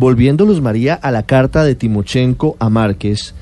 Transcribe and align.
Volviendo, 0.00 0.46
Luz 0.46 0.62
María, 0.62 0.94
a 0.94 1.10
la 1.10 1.24
carta 1.24 1.62
de 1.62 1.74
Timochenko 1.74 2.56
a 2.58 2.70
Márquez, 2.70 3.34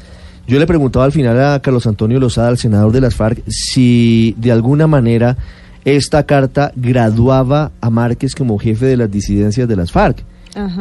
yo 0.49 0.59
le 0.59 0.67
preguntaba 0.67 1.05
al 1.05 1.13
final 1.13 1.41
a 1.41 1.63
Carlos 1.63 1.87
Antonio 1.87 2.19
Lozada, 2.19 2.49
al 2.49 2.59
senador 2.59 2.91
de 2.91 3.01
las 3.01 3.15
FARC, 3.15 3.45
si 3.47 4.35
de 4.39 4.51
alguna 4.51 4.89
manera 4.89 5.37
esta 5.85 6.25
carta 6.25 6.73
graduaba 6.75 7.71
a 7.81 7.91
Márquez 7.91 8.35
como 8.35 8.59
jefe 8.59 8.87
de 8.87 8.97
las 8.97 9.09
disidencias 9.09 9.69
de 9.69 9.77
las 9.77 9.93
FARC. 9.93 10.25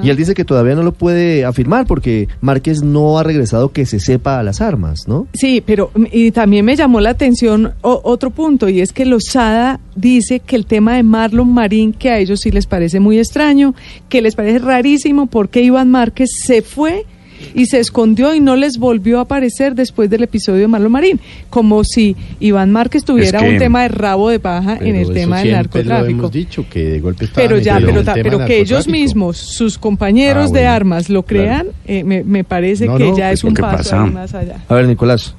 Y 0.01 0.09
él 0.09 0.17
dice 0.17 0.33
que 0.33 0.45
todavía 0.45 0.75
no 0.75 0.83
lo 0.83 0.91
puede 0.91 1.45
afirmar 1.45 1.85
porque 1.85 2.27
Márquez 2.41 2.81
no 2.81 3.19
ha 3.19 3.23
regresado 3.23 3.71
que 3.71 3.85
se 3.85 3.99
sepa 3.99 4.39
a 4.39 4.43
las 4.43 4.61
armas, 4.61 5.07
¿no? 5.07 5.27
Sí, 5.33 5.61
pero 5.65 5.91
y 6.11 6.31
también 6.31 6.65
me 6.65 6.75
llamó 6.75 6.99
la 6.99 7.11
atención 7.11 7.73
otro 7.81 8.31
punto 8.31 8.69
y 8.69 8.81
es 8.81 8.93
que 8.93 9.05
Lozada 9.05 9.79
dice 9.95 10.39
que 10.39 10.55
el 10.55 10.65
tema 10.65 10.95
de 10.95 11.03
Marlon 11.03 11.53
Marín, 11.53 11.93
que 11.93 12.09
a 12.09 12.19
ellos 12.19 12.41
sí 12.41 12.51
les 12.51 12.65
parece 12.65 12.99
muy 12.99 13.19
extraño, 13.19 13.75
que 14.09 14.21
les 14.21 14.35
parece 14.35 14.59
rarísimo 14.59 15.27
porque 15.27 15.61
Iván 15.61 15.89
Márquez 15.91 16.29
se 16.43 16.61
fue 16.61 17.05
y 17.53 17.65
se 17.67 17.79
escondió 17.79 18.33
y 18.33 18.39
no 18.39 18.55
les 18.55 18.77
volvió 18.77 19.19
a 19.19 19.21
aparecer 19.21 19.75
después 19.75 20.09
del 20.09 20.23
episodio 20.23 20.61
de 20.61 20.67
Marlon 20.67 20.91
Marín, 20.91 21.19
como 21.49 21.83
si 21.83 22.15
Iván 22.39 22.71
Márquez 22.71 23.03
tuviera 23.03 23.41
un 23.41 23.57
tema 23.57 23.83
de 23.83 23.89
rabo 23.89 24.29
de 24.29 24.39
paja 24.39 24.77
en 24.79 24.95
el 24.95 25.13
tema 25.13 25.39
del 25.39 25.51
narcotráfico. 25.51 26.29
dicho 26.29 26.65
que 26.69 26.83
de 26.83 26.99
golpe 26.99 27.27
pero 27.33 27.57
ya, 27.57 27.79
pero, 28.13 28.45
que 28.45 28.59
ellos 28.59 28.87
mismos, 28.87 29.37
sus 29.37 29.77
compañeros 29.77 30.51
ah, 30.51 30.53
de 30.53 30.67
armas, 30.67 31.09
lo 31.09 31.23
crean, 31.23 31.67
eh, 31.85 32.03
me, 32.03 32.43
parece 32.43 32.87
que 32.87 33.13
ya 33.15 33.31
es 33.31 33.43
un 33.43 33.53
paso 33.53 34.07
más 34.07 34.33
allá. 34.33 34.63
A 34.67 34.75
ver, 34.75 34.87
Nicolás. 34.87 35.35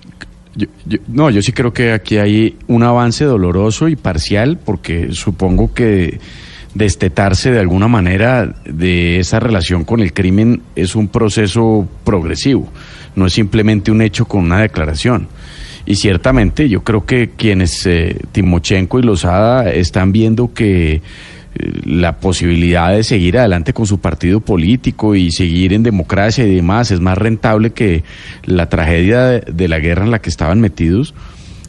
no, 1.08 1.30
yo 1.30 1.42
sí 1.42 1.52
creo 1.52 1.72
que 1.72 1.92
aquí 1.92 2.18
hay 2.18 2.56
un 2.66 2.82
avance 2.82 3.24
doloroso 3.24 3.88
y 3.88 3.96
parcial, 3.96 4.58
porque 4.58 5.08
supongo 5.12 5.72
que 5.72 6.18
destetarse 6.74 7.50
de 7.50 7.60
alguna 7.60 7.88
manera 7.88 8.54
de 8.64 9.18
esa 9.18 9.40
relación 9.40 9.84
con 9.84 10.00
el 10.00 10.12
crimen 10.12 10.62
es 10.76 10.94
un 10.94 11.08
proceso 11.08 11.88
progresivo, 12.04 12.68
no 13.16 13.26
es 13.26 13.32
simplemente 13.32 13.90
un 13.90 14.02
hecho 14.02 14.26
con 14.26 14.44
una 14.44 14.60
declaración. 14.60 15.28
Y 15.86 15.94
ciertamente 15.94 16.68
yo 16.68 16.84
creo 16.84 17.06
que 17.06 17.30
quienes, 17.30 17.86
eh, 17.86 18.16
Timochenko 18.32 18.98
y 18.98 19.02
Lozada, 19.02 19.70
están 19.70 20.12
viendo 20.12 20.52
que 20.52 20.94
eh, 20.94 21.00
la 21.86 22.20
posibilidad 22.20 22.92
de 22.92 23.02
seguir 23.02 23.38
adelante 23.38 23.72
con 23.72 23.86
su 23.86 23.98
partido 23.98 24.40
político 24.40 25.14
y 25.14 25.30
seguir 25.30 25.72
en 25.72 25.82
democracia 25.82 26.44
y 26.44 26.54
demás 26.54 26.90
es 26.90 27.00
más 27.00 27.16
rentable 27.16 27.70
que 27.70 28.04
la 28.44 28.68
tragedia 28.68 29.40
de 29.40 29.68
la 29.68 29.78
guerra 29.78 30.04
en 30.04 30.10
la 30.10 30.20
que 30.20 30.28
estaban 30.28 30.60
metidos 30.60 31.14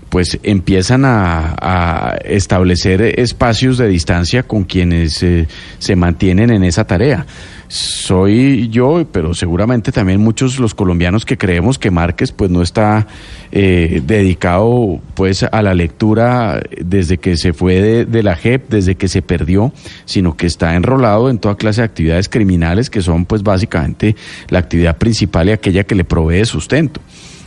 pues 0.10 0.40
empiezan 0.44 1.04
a, 1.06 2.18
establecer 2.26 3.20
espacios 3.20 3.78
de 3.78 3.88
distancia 3.88 4.44
con 4.44 4.64
quienes 4.64 5.22
eh, 5.24 5.48
se 5.78 5.96
mantienen 5.96 6.50
en 6.50 6.64
esa 6.64 6.86
tarea. 6.86 7.26
Soy 7.68 8.68
yo, 8.70 9.06
pero 9.12 9.36
seguramente 9.36 9.92
también 9.92 10.20
muchos 10.20 10.60
los 10.60 10.74
colombianos 10.74 11.24
que 11.24 11.38
creemos 11.38 11.78
que 11.78 11.92
Márquez 11.92 12.32
pues 12.32 12.50
no 12.50 12.64
está 12.64 13.06
eh, 13.52 14.02
dedicado 14.04 15.00
pues 15.14 15.44
a 15.44 15.62
la 15.62 15.76
lectura 15.76 16.62
desde 16.82 17.20
que 17.20 17.38
se 17.38 17.54
fue 17.54 17.80
de, 17.80 18.06
de, 18.06 18.24
la 18.24 18.36
JEP, 18.36 18.70
desde 18.70 18.96
que 18.96 19.08
se 19.08 19.22
perdió, 19.22 19.72
sino 20.06 20.36
que 20.36 20.48
está 20.48 20.76
enrolado 20.76 21.30
en 21.30 21.38
toda 21.38 21.58
clase 21.58 21.82
de 21.82 21.86
actividades 21.86 22.28
criminales 22.28 22.90
que 22.90 23.04
son 23.04 23.26
pues 23.26 23.44
básicamente 23.44 24.16
la 24.50 24.58
actividad 24.58 24.98
principal 24.98 25.50
y 25.50 25.52
aquella 25.52 25.84
que 25.84 25.94
le 25.94 26.04
provee 26.04 26.46
sustento. 26.46 27.02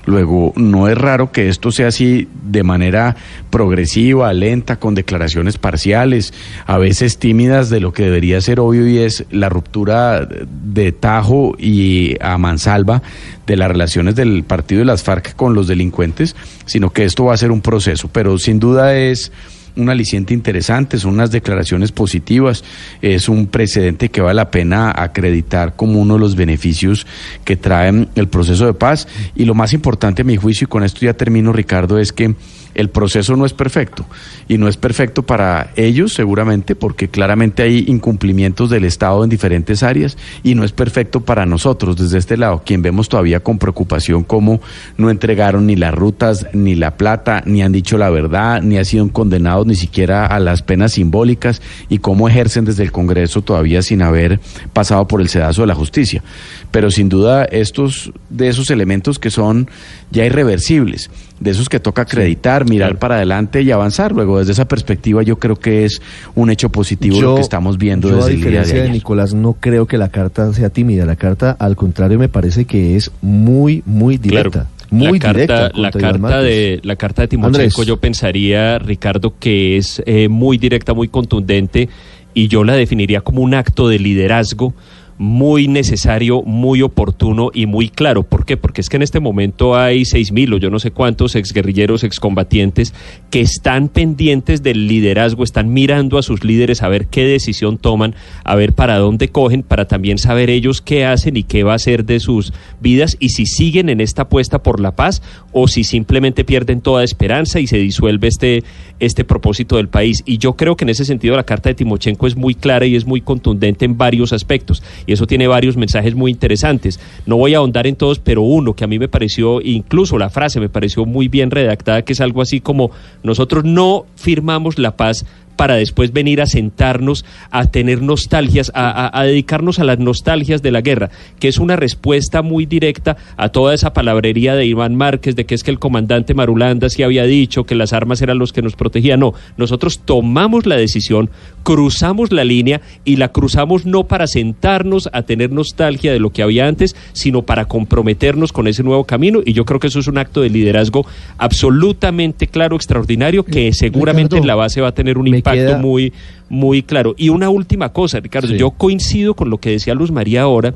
Luego, 0.04 0.52
no 0.56 0.88
es 0.88 0.98
raro 0.98 1.30
que 1.30 1.48
esto 1.48 1.70
sea 1.70 1.88
así 1.88 2.28
de 2.44 2.64
manera 2.64 3.16
progresiva, 3.50 4.32
lenta, 4.32 4.76
con 4.76 4.94
declaraciones 4.94 5.58
parciales, 5.58 6.34
a 6.66 6.78
veces 6.78 7.18
tímidas 7.18 7.70
de 7.70 7.80
lo 7.80 7.92
que 7.92 8.04
debería 8.04 8.40
ser 8.40 8.58
obvio 8.58 8.88
y 8.88 8.98
es 8.98 9.24
la 9.30 9.48
ruptura 9.48 10.26
de 10.26 10.92
Tajo 10.92 11.54
y 11.56 12.16
a 12.20 12.36
mansalva 12.36 13.02
de 13.46 13.56
las 13.56 13.68
relaciones 13.68 14.16
del 14.16 14.42
partido 14.44 14.80
de 14.80 14.86
las 14.86 15.02
FARC 15.02 15.36
con 15.36 15.54
los 15.54 15.68
delincuentes, 15.68 16.34
sino 16.66 16.90
que 16.90 17.04
esto 17.04 17.26
va 17.26 17.34
a 17.34 17.38
ser 17.38 17.52
un 17.52 17.60
proceso, 17.60 18.08
pero 18.12 18.38
sin 18.38 18.58
duda 18.58 18.96
es 18.96 19.30
un 19.76 19.88
aliciente 19.88 20.34
interesante, 20.34 20.98
son 20.98 21.14
unas 21.14 21.30
declaraciones 21.30 21.92
positivas, 21.92 22.64
es 23.00 23.28
un 23.28 23.46
precedente 23.46 24.10
que 24.10 24.20
vale 24.20 24.36
la 24.36 24.50
pena 24.50 24.92
acreditar 24.94 25.76
como 25.76 26.00
uno 26.00 26.14
de 26.14 26.20
los 26.20 26.36
beneficios 26.36 27.06
que 27.44 27.56
trae 27.56 28.08
el 28.14 28.28
proceso 28.28 28.66
de 28.66 28.74
paz. 28.74 29.08
Y 29.34 29.44
lo 29.44 29.54
más 29.54 29.72
importante 29.72 30.22
a 30.22 30.24
mi 30.24 30.36
juicio, 30.36 30.66
y 30.66 30.68
con 30.68 30.84
esto 30.84 31.00
ya 31.00 31.14
termino 31.14 31.52
Ricardo, 31.52 31.98
es 31.98 32.12
que 32.12 32.34
el 32.74 32.90
proceso 32.90 33.36
no 33.36 33.46
es 33.46 33.52
perfecto 33.52 34.04
y 34.48 34.58
no 34.58 34.68
es 34.68 34.76
perfecto 34.76 35.22
para 35.22 35.72
ellos 35.76 36.14
seguramente 36.14 36.74
porque 36.74 37.08
claramente 37.08 37.62
hay 37.62 37.84
incumplimientos 37.88 38.70
del 38.70 38.84
Estado 38.84 39.24
en 39.24 39.30
diferentes 39.30 39.82
áreas 39.82 40.16
y 40.42 40.54
no 40.54 40.64
es 40.64 40.72
perfecto 40.72 41.20
para 41.20 41.46
nosotros 41.46 41.96
desde 41.96 42.18
este 42.18 42.36
lado, 42.36 42.62
quien 42.64 42.82
vemos 42.82 43.08
todavía 43.08 43.40
con 43.40 43.58
preocupación 43.58 44.24
cómo 44.24 44.60
no 44.96 45.10
entregaron 45.10 45.66
ni 45.66 45.76
las 45.76 45.94
rutas 45.94 46.46
ni 46.52 46.74
la 46.74 46.96
plata, 46.96 47.42
ni 47.46 47.62
han 47.62 47.72
dicho 47.72 47.98
la 47.98 48.10
verdad, 48.10 48.62
ni 48.62 48.78
han 48.78 48.84
sido 48.84 49.08
condenados 49.10 49.66
ni 49.66 49.74
siquiera 49.74 50.26
a 50.26 50.38
las 50.40 50.62
penas 50.62 50.92
simbólicas 50.92 51.62
y 51.88 51.98
cómo 51.98 52.28
ejercen 52.28 52.64
desde 52.64 52.82
el 52.82 52.92
Congreso 52.92 53.42
todavía 53.42 53.82
sin 53.82 54.02
haber 54.02 54.40
pasado 54.72 55.06
por 55.06 55.20
el 55.20 55.28
sedazo 55.28 55.62
de 55.62 55.66
la 55.68 55.74
justicia. 55.74 56.22
Pero 56.70 56.90
sin 56.90 57.08
duda 57.08 57.44
estos 57.44 58.12
de 58.30 58.48
esos 58.48 58.70
elementos 58.70 59.18
que 59.18 59.30
son 59.30 59.68
ya 60.10 60.24
irreversibles, 60.24 61.10
de 61.42 61.50
esos 61.50 61.68
que 61.68 61.80
toca 61.80 62.02
acreditar, 62.02 62.68
mirar 62.68 62.98
para 62.98 63.16
adelante 63.16 63.62
y 63.62 63.70
avanzar. 63.70 64.12
Luego, 64.12 64.38
desde 64.38 64.52
esa 64.52 64.66
perspectiva, 64.66 65.22
yo 65.22 65.38
creo 65.38 65.56
que 65.56 65.84
es 65.84 66.00
un 66.34 66.50
hecho 66.50 66.70
positivo 66.70 67.20
lo 67.20 67.34
que 67.34 67.40
estamos 67.40 67.78
viendo 67.78 68.08
yo, 68.08 68.16
desde 68.16 68.30
a 68.30 68.34
diferencia 68.34 68.76
de, 68.76 68.82
de, 68.84 68.90
Nicolás, 68.90 69.34
no 69.34 69.54
creo 69.54 69.86
que 69.86 69.98
la 69.98 70.08
carta 70.08 70.52
sea 70.52 70.70
tímida. 70.70 71.04
La 71.04 71.16
carta, 71.16 71.56
al 71.58 71.76
contrario, 71.76 72.18
me 72.18 72.28
parece 72.28 72.64
que 72.64 72.96
es 72.96 73.10
muy, 73.20 73.82
muy 73.86 74.18
directa. 74.18 74.68
Muy 74.90 75.18
la 75.18 75.32
directa 75.32 75.56
carta, 75.70 75.80
la 75.80 75.90
carta 75.90 76.42
de 76.42 76.80
la 76.82 76.96
carta 76.96 77.22
de 77.22 77.28
Timochenko 77.28 77.82
yo 77.82 77.96
pensaría 77.96 78.78
Ricardo 78.78 79.32
que 79.38 79.78
es 79.78 80.02
eh, 80.04 80.28
muy 80.28 80.58
directa 80.58 80.92
muy 80.92 81.08
contundente 81.08 81.88
y 82.34 82.48
yo 82.48 82.62
la 82.62 82.74
definiría 82.74 83.22
como 83.22 83.40
un 83.40 83.54
acto 83.54 83.88
de 83.88 83.98
liderazgo 83.98 84.74
muy 85.22 85.68
necesario, 85.68 86.42
muy 86.42 86.82
oportuno 86.82 87.50
y 87.54 87.66
muy 87.66 87.88
claro. 87.88 88.24
¿Por 88.24 88.44
qué? 88.44 88.56
Porque 88.56 88.80
es 88.80 88.88
que 88.88 88.96
en 88.96 89.02
este 89.02 89.20
momento 89.20 89.76
hay 89.76 90.04
seis 90.04 90.32
mil 90.32 90.52
o 90.52 90.56
yo 90.56 90.68
no 90.68 90.80
sé 90.80 90.90
cuántos 90.90 91.36
exguerrilleros, 91.36 92.02
excombatientes 92.02 92.92
que 93.30 93.40
están 93.40 93.86
pendientes 93.88 94.64
del 94.64 94.88
liderazgo, 94.88 95.44
están 95.44 95.72
mirando 95.72 96.18
a 96.18 96.22
sus 96.22 96.42
líderes 96.42 96.82
a 96.82 96.88
ver 96.88 97.06
qué 97.06 97.24
decisión 97.24 97.78
toman, 97.78 98.16
a 98.42 98.56
ver 98.56 98.72
para 98.72 98.98
dónde 98.98 99.28
cogen, 99.28 99.62
para 99.62 99.86
también 99.86 100.18
saber 100.18 100.50
ellos 100.50 100.82
qué 100.82 101.06
hacen 101.06 101.36
y 101.36 101.44
qué 101.44 101.62
va 101.62 101.74
a 101.74 101.78
ser 101.78 102.04
de 102.04 102.18
sus 102.18 102.52
vidas 102.80 103.16
y 103.20 103.28
si 103.28 103.46
siguen 103.46 103.90
en 103.90 104.00
esta 104.00 104.22
apuesta 104.22 104.64
por 104.64 104.80
la 104.80 104.96
paz 104.96 105.22
o 105.52 105.68
si 105.68 105.84
simplemente 105.84 106.42
pierden 106.42 106.80
toda 106.80 107.04
esperanza 107.04 107.60
y 107.60 107.68
se 107.68 107.78
disuelve 107.78 108.26
este, 108.26 108.64
este 108.98 109.22
propósito 109.22 109.76
del 109.76 109.88
país. 109.88 110.24
Y 110.26 110.38
yo 110.38 110.54
creo 110.54 110.76
que 110.76 110.84
en 110.84 110.88
ese 110.88 111.04
sentido 111.04 111.36
la 111.36 111.44
carta 111.44 111.68
de 111.68 111.76
Timochenko 111.76 112.26
es 112.26 112.34
muy 112.34 112.56
clara 112.56 112.86
y 112.86 112.96
es 112.96 113.06
muy 113.06 113.20
contundente 113.20 113.84
en 113.84 113.96
varios 113.96 114.32
aspectos 114.32 114.82
eso 115.12 115.26
tiene 115.26 115.46
varios 115.46 115.76
mensajes 115.76 116.14
muy 116.14 116.30
interesantes. 116.30 117.00
No 117.26 117.36
voy 117.36 117.54
a 117.54 117.58
ahondar 117.58 117.86
en 117.86 117.96
todos, 117.96 118.18
pero 118.18 118.42
uno 118.42 118.74
que 118.74 118.84
a 118.84 118.86
mí 118.86 118.98
me 118.98 119.08
pareció, 119.08 119.60
incluso 119.60 120.18
la 120.18 120.30
frase 120.30 120.60
me 120.60 120.68
pareció 120.68 121.04
muy 121.04 121.28
bien 121.28 121.50
redactada, 121.50 122.02
que 122.02 122.12
es 122.12 122.20
algo 122.20 122.42
así 122.42 122.60
como 122.60 122.90
nosotros 123.22 123.64
no 123.64 124.06
firmamos 124.16 124.78
la 124.78 124.96
paz 124.96 125.24
para 125.62 125.76
después 125.76 126.12
venir 126.12 126.40
a 126.40 126.46
sentarnos 126.46 127.24
a 127.52 127.70
tener 127.70 128.02
nostalgias, 128.02 128.72
a, 128.74 129.22
dedicarnos 129.24 129.78
a 129.78 129.84
las 129.84 130.00
nostalgias 130.00 130.60
de 130.60 130.72
la 130.72 130.80
guerra, 130.80 131.10
que 131.38 131.46
es 131.46 131.58
una 131.58 131.76
respuesta 131.76 132.42
muy 132.42 132.66
directa 132.66 133.16
a 133.36 133.50
toda 133.50 133.72
esa 133.72 133.92
palabrería 133.92 134.56
de 134.56 134.66
Iván 134.66 134.96
Márquez, 134.96 135.36
de 135.36 135.46
que 135.46 135.54
es 135.54 135.62
que 135.62 135.70
el 135.70 135.78
comandante 135.78 136.34
Marulanda 136.34 136.88
sí 136.88 137.04
había 137.04 137.26
dicho 137.26 137.62
que 137.62 137.76
las 137.76 137.92
armas 137.92 138.20
eran 138.22 138.40
los 138.40 138.52
que 138.52 138.60
nos 138.60 138.74
protegían. 138.74 139.20
No, 139.20 139.34
nosotros 139.56 140.00
tomamos 140.04 140.66
la 140.66 140.74
decisión, 140.74 141.30
cruzamos 141.62 142.32
la 142.32 142.42
línea 142.42 142.80
y 143.04 143.14
la 143.14 143.28
cruzamos 143.28 143.86
no 143.86 144.08
para 144.08 144.26
sentarnos 144.26 145.10
a 145.12 145.22
tener 145.22 145.52
nostalgia 145.52 146.12
de 146.12 146.18
lo 146.18 146.30
que 146.30 146.42
había 146.42 146.66
antes, 146.66 146.96
sino 147.12 147.42
para 147.42 147.66
comprometernos 147.66 148.52
con 148.52 148.66
ese 148.66 148.82
nuevo 148.82 149.04
camino. 149.04 149.42
Y 149.46 149.52
yo 149.52 149.64
creo 149.64 149.78
que 149.78 149.86
eso 149.86 150.00
es 150.00 150.08
un 150.08 150.18
acto 150.18 150.40
de 150.40 150.50
liderazgo 150.50 151.06
absolutamente 151.38 152.48
claro, 152.48 152.74
extraordinario, 152.74 153.44
que 153.44 153.72
seguramente 153.72 154.38
en 154.38 154.48
la 154.48 154.56
base 154.56 154.80
va 154.80 154.88
a 154.88 154.94
tener 154.94 155.18
un 155.18 155.28
impacto 155.28 155.51
impacto 155.54 155.78
muy, 155.78 156.12
muy 156.48 156.82
claro. 156.82 157.14
Y 157.16 157.28
una 157.28 157.48
última 157.48 157.92
cosa, 157.92 158.20
Ricardo, 158.20 158.54
yo 158.54 158.70
coincido 158.70 159.34
con 159.34 159.50
lo 159.50 159.58
que 159.58 159.70
decía 159.70 159.94
Luz 159.94 160.10
María 160.10 160.42
ahora, 160.42 160.74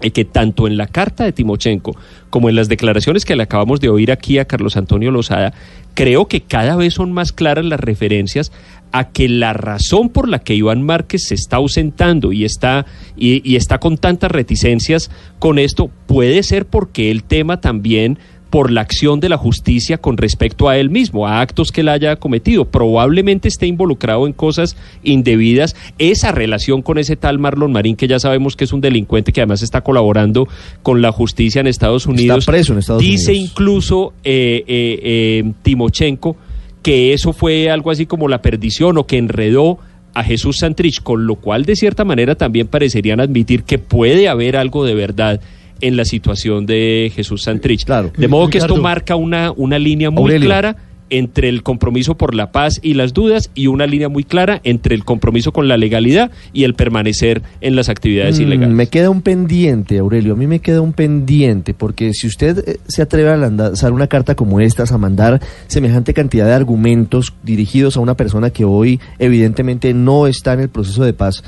eh, 0.00 0.12
que 0.12 0.24
tanto 0.24 0.68
en 0.68 0.76
la 0.76 0.86
carta 0.86 1.24
de 1.24 1.32
Timochenko 1.32 1.96
como 2.30 2.48
en 2.48 2.54
las 2.54 2.68
declaraciones 2.68 3.24
que 3.24 3.34
le 3.34 3.42
acabamos 3.42 3.80
de 3.80 3.88
oír 3.88 4.12
aquí 4.12 4.38
a 4.38 4.44
Carlos 4.44 4.76
Antonio 4.76 5.10
Lozada, 5.10 5.52
creo 5.94 6.28
que 6.28 6.40
cada 6.40 6.76
vez 6.76 6.94
son 6.94 7.10
más 7.10 7.32
claras 7.32 7.64
las 7.64 7.80
referencias 7.80 8.52
a 8.92 9.08
que 9.10 9.28
la 9.28 9.54
razón 9.54 10.08
por 10.08 10.28
la 10.28 10.38
que 10.38 10.54
Iván 10.54 10.82
Márquez 10.82 11.24
se 11.26 11.34
está 11.34 11.56
ausentando 11.56 12.32
y 12.32 12.44
está, 12.44 12.86
y, 13.16 13.56
está 13.56 13.78
con 13.78 13.98
tantas 13.98 14.30
reticencias 14.30 15.10
con 15.40 15.58
esto 15.58 15.90
puede 16.06 16.44
ser 16.44 16.66
porque 16.66 17.10
el 17.10 17.24
tema 17.24 17.60
también 17.60 18.20
por 18.50 18.70
la 18.70 18.80
acción 18.80 19.20
de 19.20 19.28
la 19.28 19.36
justicia 19.36 19.98
con 19.98 20.16
respecto 20.16 20.68
a 20.68 20.78
él 20.78 20.90
mismo, 20.90 21.26
a 21.26 21.40
actos 21.40 21.70
que 21.70 21.82
él 21.82 21.88
haya 21.88 22.16
cometido. 22.16 22.64
Probablemente 22.64 23.48
esté 23.48 23.66
involucrado 23.66 24.26
en 24.26 24.32
cosas 24.32 24.76
indebidas. 25.02 25.76
Esa 25.98 26.32
relación 26.32 26.82
con 26.82 26.98
ese 26.98 27.16
tal 27.16 27.38
Marlon 27.38 27.72
Marín, 27.72 27.96
que 27.96 28.08
ya 28.08 28.18
sabemos 28.18 28.56
que 28.56 28.64
es 28.64 28.72
un 28.72 28.80
delincuente 28.80 29.32
que 29.32 29.40
además 29.40 29.62
está 29.62 29.82
colaborando 29.82 30.48
con 30.82 31.02
la 31.02 31.12
justicia 31.12 31.60
en 31.60 31.66
Estados 31.66 32.06
Unidos. 32.06 32.38
Está 32.38 32.52
preso 32.52 32.72
en 32.72 32.78
Estados 32.78 33.02
Dice 33.02 33.34
incluso 33.34 34.14
eh, 34.24 34.64
eh, 34.66 35.00
eh, 35.02 35.52
Timochenko 35.62 36.36
que 36.82 37.12
eso 37.12 37.32
fue 37.32 37.70
algo 37.70 37.90
así 37.90 38.06
como 38.06 38.28
la 38.28 38.40
perdición 38.40 38.98
o 38.98 39.06
que 39.06 39.18
enredó 39.18 39.78
a 40.14 40.24
Jesús 40.24 40.58
Santrich, 40.58 41.02
con 41.02 41.26
lo 41.26 41.36
cual 41.36 41.64
de 41.64 41.76
cierta 41.76 42.04
manera 42.04 42.34
también 42.34 42.66
parecerían 42.66 43.20
admitir 43.20 43.64
que 43.64 43.78
puede 43.78 44.28
haber 44.28 44.56
algo 44.56 44.84
de 44.84 44.94
verdad 44.94 45.40
en 45.80 45.96
la 45.96 46.04
situación 46.04 46.66
de 46.66 47.12
Jesús 47.14 47.42
Santrich. 47.42 47.84
Claro. 47.84 48.12
De 48.16 48.28
modo 48.28 48.48
que 48.48 48.58
esto 48.58 48.76
marca 48.76 49.16
una, 49.16 49.52
una 49.52 49.78
línea 49.78 50.10
muy 50.10 50.38
clara 50.40 50.76
entre 51.10 51.48
el 51.48 51.62
compromiso 51.62 52.16
por 52.16 52.34
la 52.34 52.52
paz 52.52 52.80
y 52.82 52.94
las 52.94 53.12
dudas 53.12 53.50
y 53.54 53.66
una 53.66 53.86
línea 53.86 54.08
muy 54.08 54.24
clara 54.24 54.60
entre 54.64 54.94
el 54.94 55.04
compromiso 55.04 55.52
con 55.52 55.68
la 55.68 55.76
legalidad 55.76 56.30
y 56.52 56.64
el 56.64 56.74
permanecer 56.74 57.42
en 57.60 57.76
las 57.76 57.88
actividades 57.88 58.38
mm, 58.38 58.42
ilegales. 58.42 58.74
Me 58.74 58.86
queda 58.88 59.10
un 59.10 59.22
pendiente, 59.22 59.98
Aurelio, 59.98 60.34
a 60.34 60.36
mí 60.36 60.46
me 60.46 60.60
queda 60.60 60.80
un 60.80 60.92
pendiente, 60.92 61.74
porque 61.74 62.12
si 62.14 62.26
usted 62.26 62.64
eh, 62.66 62.80
se 62.86 63.02
atreve 63.02 63.30
a 63.30 63.36
lanzar 63.36 63.92
una 63.92 64.06
carta 64.06 64.34
como 64.34 64.60
esta, 64.60 64.84
a 64.88 64.98
mandar 64.98 65.40
semejante 65.66 66.14
cantidad 66.14 66.46
de 66.46 66.52
argumentos 66.52 67.34
dirigidos 67.42 67.96
a 67.96 68.00
una 68.00 68.14
persona 68.14 68.50
que 68.50 68.64
hoy 68.64 69.00
evidentemente 69.18 69.92
no 69.92 70.26
está 70.26 70.54
en 70.54 70.60
el 70.60 70.68
proceso 70.68 71.04
de 71.04 71.12
paz, 71.12 71.42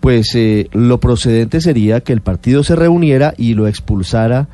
pues 0.00 0.34
eh, 0.34 0.68
lo 0.72 1.00
procedente 1.00 1.60
sería 1.60 2.00
que 2.00 2.12
el 2.12 2.20
partido 2.20 2.62
se 2.62 2.76
reuniera 2.76 3.34
y 3.36 3.54
lo 3.54 3.66
expulsara 3.66 4.48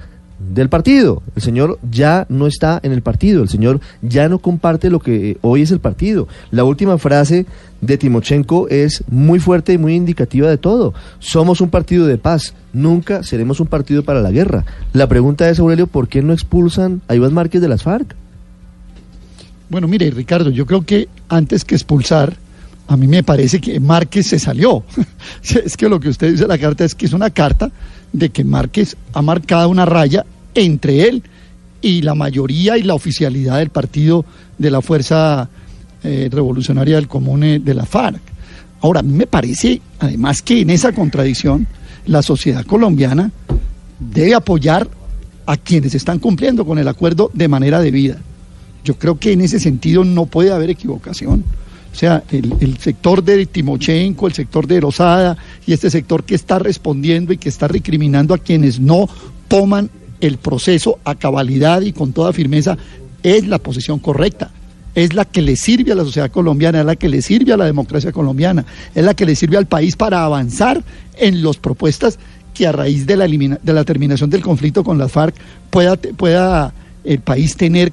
del 0.52 0.68
partido. 0.68 1.22
El 1.36 1.42
señor 1.42 1.78
ya 1.90 2.26
no 2.28 2.46
está 2.46 2.80
en 2.82 2.92
el 2.92 3.02
partido, 3.02 3.42
el 3.42 3.48
señor 3.48 3.80
ya 4.02 4.28
no 4.28 4.38
comparte 4.38 4.90
lo 4.90 5.00
que 5.00 5.38
hoy 5.42 5.62
es 5.62 5.70
el 5.70 5.80
partido. 5.80 6.28
La 6.50 6.64
última 6.64 6.98
frase 6.98 7.46
de 7.80 7.98
Timochenko 7.98 8.68
es 8.68 9.04
muy 9.10 9.38
fuerte 9.38 9.72
y 9.72 9.78
muy 9.78 9.94
indicativa 9.94 10.48
de 10.48 10.58
todo. 10.58 10.94
Somos 11.18 11.60
un 11.60 11.70
partido 11.70 12.06
de 12.06 12.18
paz, 12.18 12.54
nunca 12.72 13.22
seremos 13.22 13.60
un 13.60 13.66
partido 13.66 14.02
para 14.02 14.20
la 14.20 14.30
guerra. 14.30 14.64
La 14.92 15.08
pregunta 15.08 15.48
es, 15.48 15.58
Aurelio, 15.58 15.86
¿por 15.86 16.08
qué 16.08 16.22
no 16.22 16.32
expulsan 16.32 17.02
a 17.08 17.14
Iván 17.14 17.34
Márquez 17.34 17.60
de 17.60 17.68
las 17.68 17.82
FARC? 17.82 18.14
Bueno, 19.68 19.88
mire, 19.88 20.10
Ricardo, 20.10 20.50
yo 20.50 20.66
creo 20.66 20.82
que 20.82 21.08
antes 21.28 21.64
que 21.64 21.74
expulsar, 21.74 22.36
a 22.86 22.96
mí 22.96 23.08
me 23.08 23.22
parece 23.22 23.60
que 23.60 23.80
Márquez 23.80 24.26
se 24.26 24.38
salió. 24.38 24.84
es 25.64 25.76
que 25.76 25.88
lo 25.88 26.00
que 26.00 26.08
usted 26.08 26.30
dice 26.30 26.42
en 26.42 26.48
la 26.48 26.58
carta 26.58 26.84
es 26.84 26.94
que 26.94 27.06
es 27.06 27.12
una 27.12 27.30
carta 27.30 27.70
de 28.12 28.30
que 28.30 28.44
Márquez 28.44 28.96
ha 29.12 29.22
marcado 29.22 29.68
una 29.68 29.86
raya 29.86 30.24
entre 30.54 31.08
él 31.08 31.22
y 31.80 32.02
la 32.02 32.14
mayoría 32.14 32.78
y 32.78 32.82
la 32.82 32.94
oficialidad 32.94 33.58
del 33.58 33.70
partido 33.70 34.24
de 34.58 34.70
la 34.70 34.80
Fuerza 34.80 35.48
eh, 36.02 36.28
Revolucionaria 36.30 36.96
del 36.96 37.08
Comune 37.08 37.58
de 37.58 37.74
la 37.74 37.84
FARC. 37.84 38.20
Ahora, 38.80 39.00
a 39.00 39.02
mí 39.02 39.12
me 39.12 39.26
parece, 39.26 39.80
además, 39.98 40.42
que 40.42 40.60
en 40.60 40.70
esa 40.70 40.92
contradicción 40.92 41.66
la 42.06 42.22
sociedad 42.22 42.64
colombiana 42.64 43.30
debe 43.98 44.34
apoyar 44.34 44.88
a 45.46 45.56
quienes 45.56 45.94
están 45.94 46.18
cumpliendo 46.18 46.64
con 46.64 46.78
el 46.78 46.88
acuerdo 46.88 47.30
de 47.34 47.48
manera 47.48 47.80
debida. 47.80 48.18
Yo 48.84 48.98
creo 48.98 49.18
que 49.18 49.32
en 49.32 49.40
ese 49.40 49.58
sentido 49.58 50.04
no 50.04 50.26
puede 50.26 50.52
haber 50.52 50.70
equivocación. 50.70 51.44
O 51.94 51.96
sea, 51.96 52.24
el, 52.32 52.76
sector 52.78 53.22
de 53.22 53.46
Timochenko, 53.46 54.26
el 54.26 54.32
sector 54.32 54.66
de 54.66 54.80
Rosada 54.80 55.36
y 55.64 55.72
este 55.72 55.90
sector 55.90 56.24
que 56.24 56.34
está 56.34 56.58
respondiendo 56.58 57.32
y 57.32 57.38
que 57.38 57.48
está 57.48 57.68
recriminando 57.68 58.34
a 58.34 58.38
quienes 58.38 58.80
no 58.80 59.08
toman 59.46 59.88
el 60.20 60.38
proceso 60.38 60.98
a 61.04 61.14
cabalidad 61.14 61.82
y 61.82 61.92
con 61.92 62.12
toda 62.12 62.32
firmeza 62.32 62.76
es 63.22 63.46
la 63.46 63.58
posición 63.58 64.00
correcta. 64.00 64.50
Es 64.96 65.14
la 65.14 65.24
que 65.24 65.40
le 65.40 65.54
sirve 65.54 65.92
a 65.92 65.94
la 65.94 66.02
sociedad 66.02 66.32
colombiana, 66.32 66.80
es 66.80 66.86
la 66.86 66.96
que 66.96 67.08
le 67.08 67.22
sirve 67.22 67.52
a 67.52 67.56
la 67.56 67.64
democracia 67.64 68.10
colombiana, 68.10 68.66
es 68.92 69.04
la 69.04 69.14
que 69.14 69.24
le 69.24 69.36
sirve 69.36 69.56
al 69.56 69.66
país 69.66 69.94
para 69.94 70.24
avanzar 70.24 70.82
en 71.16 71.44
las 71.44 71.58
propuestas 71.58 72.18
que 72.54 72.66
a 72.66 72.72
raíz 72.72 73.06
de 73.06 73.16
la, 73.16 73.28
de 73.28 73.72
la 73.72 73.84
terminación 73.84 74.30
del 74.30 74.42
conflicto 74.42 74.82
con 74.82 74.98
las 74.98 75.12
FARC 75.12 75.36
pueda, 75.70 75.96
pueda 75.96 76.74
el 77.04 77.20
país 77.20 77.56
tener 77.56 77.92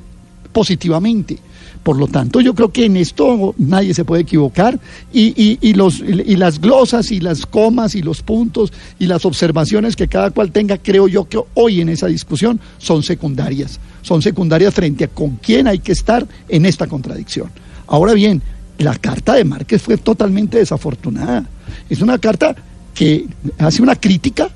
positivamente. 0.51 1.37
Por 1.83 1.97
lo 1.97 2.07
tanto, 2.07 2.41
yo 2.41 2.53
creo 2.53 2.71
que 2.71 2.85
en 2.85 2.95
esto 2.95 3.55
nadie 3.57 3.95
se 3.95 4.05
puede 4.05 4.21
equivocar 4.21 4.79
y, 5.11 5.57
y, 5.61 5.73
los, 5.73 5.99
y 5.99 6.35
las 6.35 6.61
glosas 6.61 7.11
y 7.11 7.19
las 7.19 7.47
comas 7.47 7.95
y 7.95 8.03
los 8.03 8.21
puntos 8.21 8.71
y 8.99 9.07
las 9.07 9.25
observaciones 9.25 9.95
que 9.95 10.07
cada 10.07 10.29
cual 10.29 10.51
tenga, 10.51 10.77
creo 10.77 11.07
yo 11.07 11.27
que 11.27 11.39
hoy 11.55 11.81
en 11.81 11.89
esa 11.89 12.05
discusión 12.05 12.59
son 12.77 13.01
secundarias. 13.01 13.79
Son 14.03 14.21
secundarias 14.21 14.75
frente 14.75 15.05
a 15.05 15.07
con 15.07 15.37
quién 15.37 15.67
hay 15.67 15.79
que 15.79 15.91
estar 15.91 16.27
en 16.49 16.67
esta 16.67 16.85
contradicción. 16.85 17.49
Ahora 17.87 18.13
bien, 18.13 18.43
la 18.77 18.95
carta 18.95 19.33
de 19.33 19.43
Márquez 19.43 19.81
fue 19.81 19.97
totalmente 19.97 20.59
desafortunada. 20.59 21.45
Es 21.89 22.01
una 22.01 22.19
carta 22.19 22.55
que 22.93 23.25
hace 23.57 23.81
una 23.81 23.95
crítica 23.95 24.49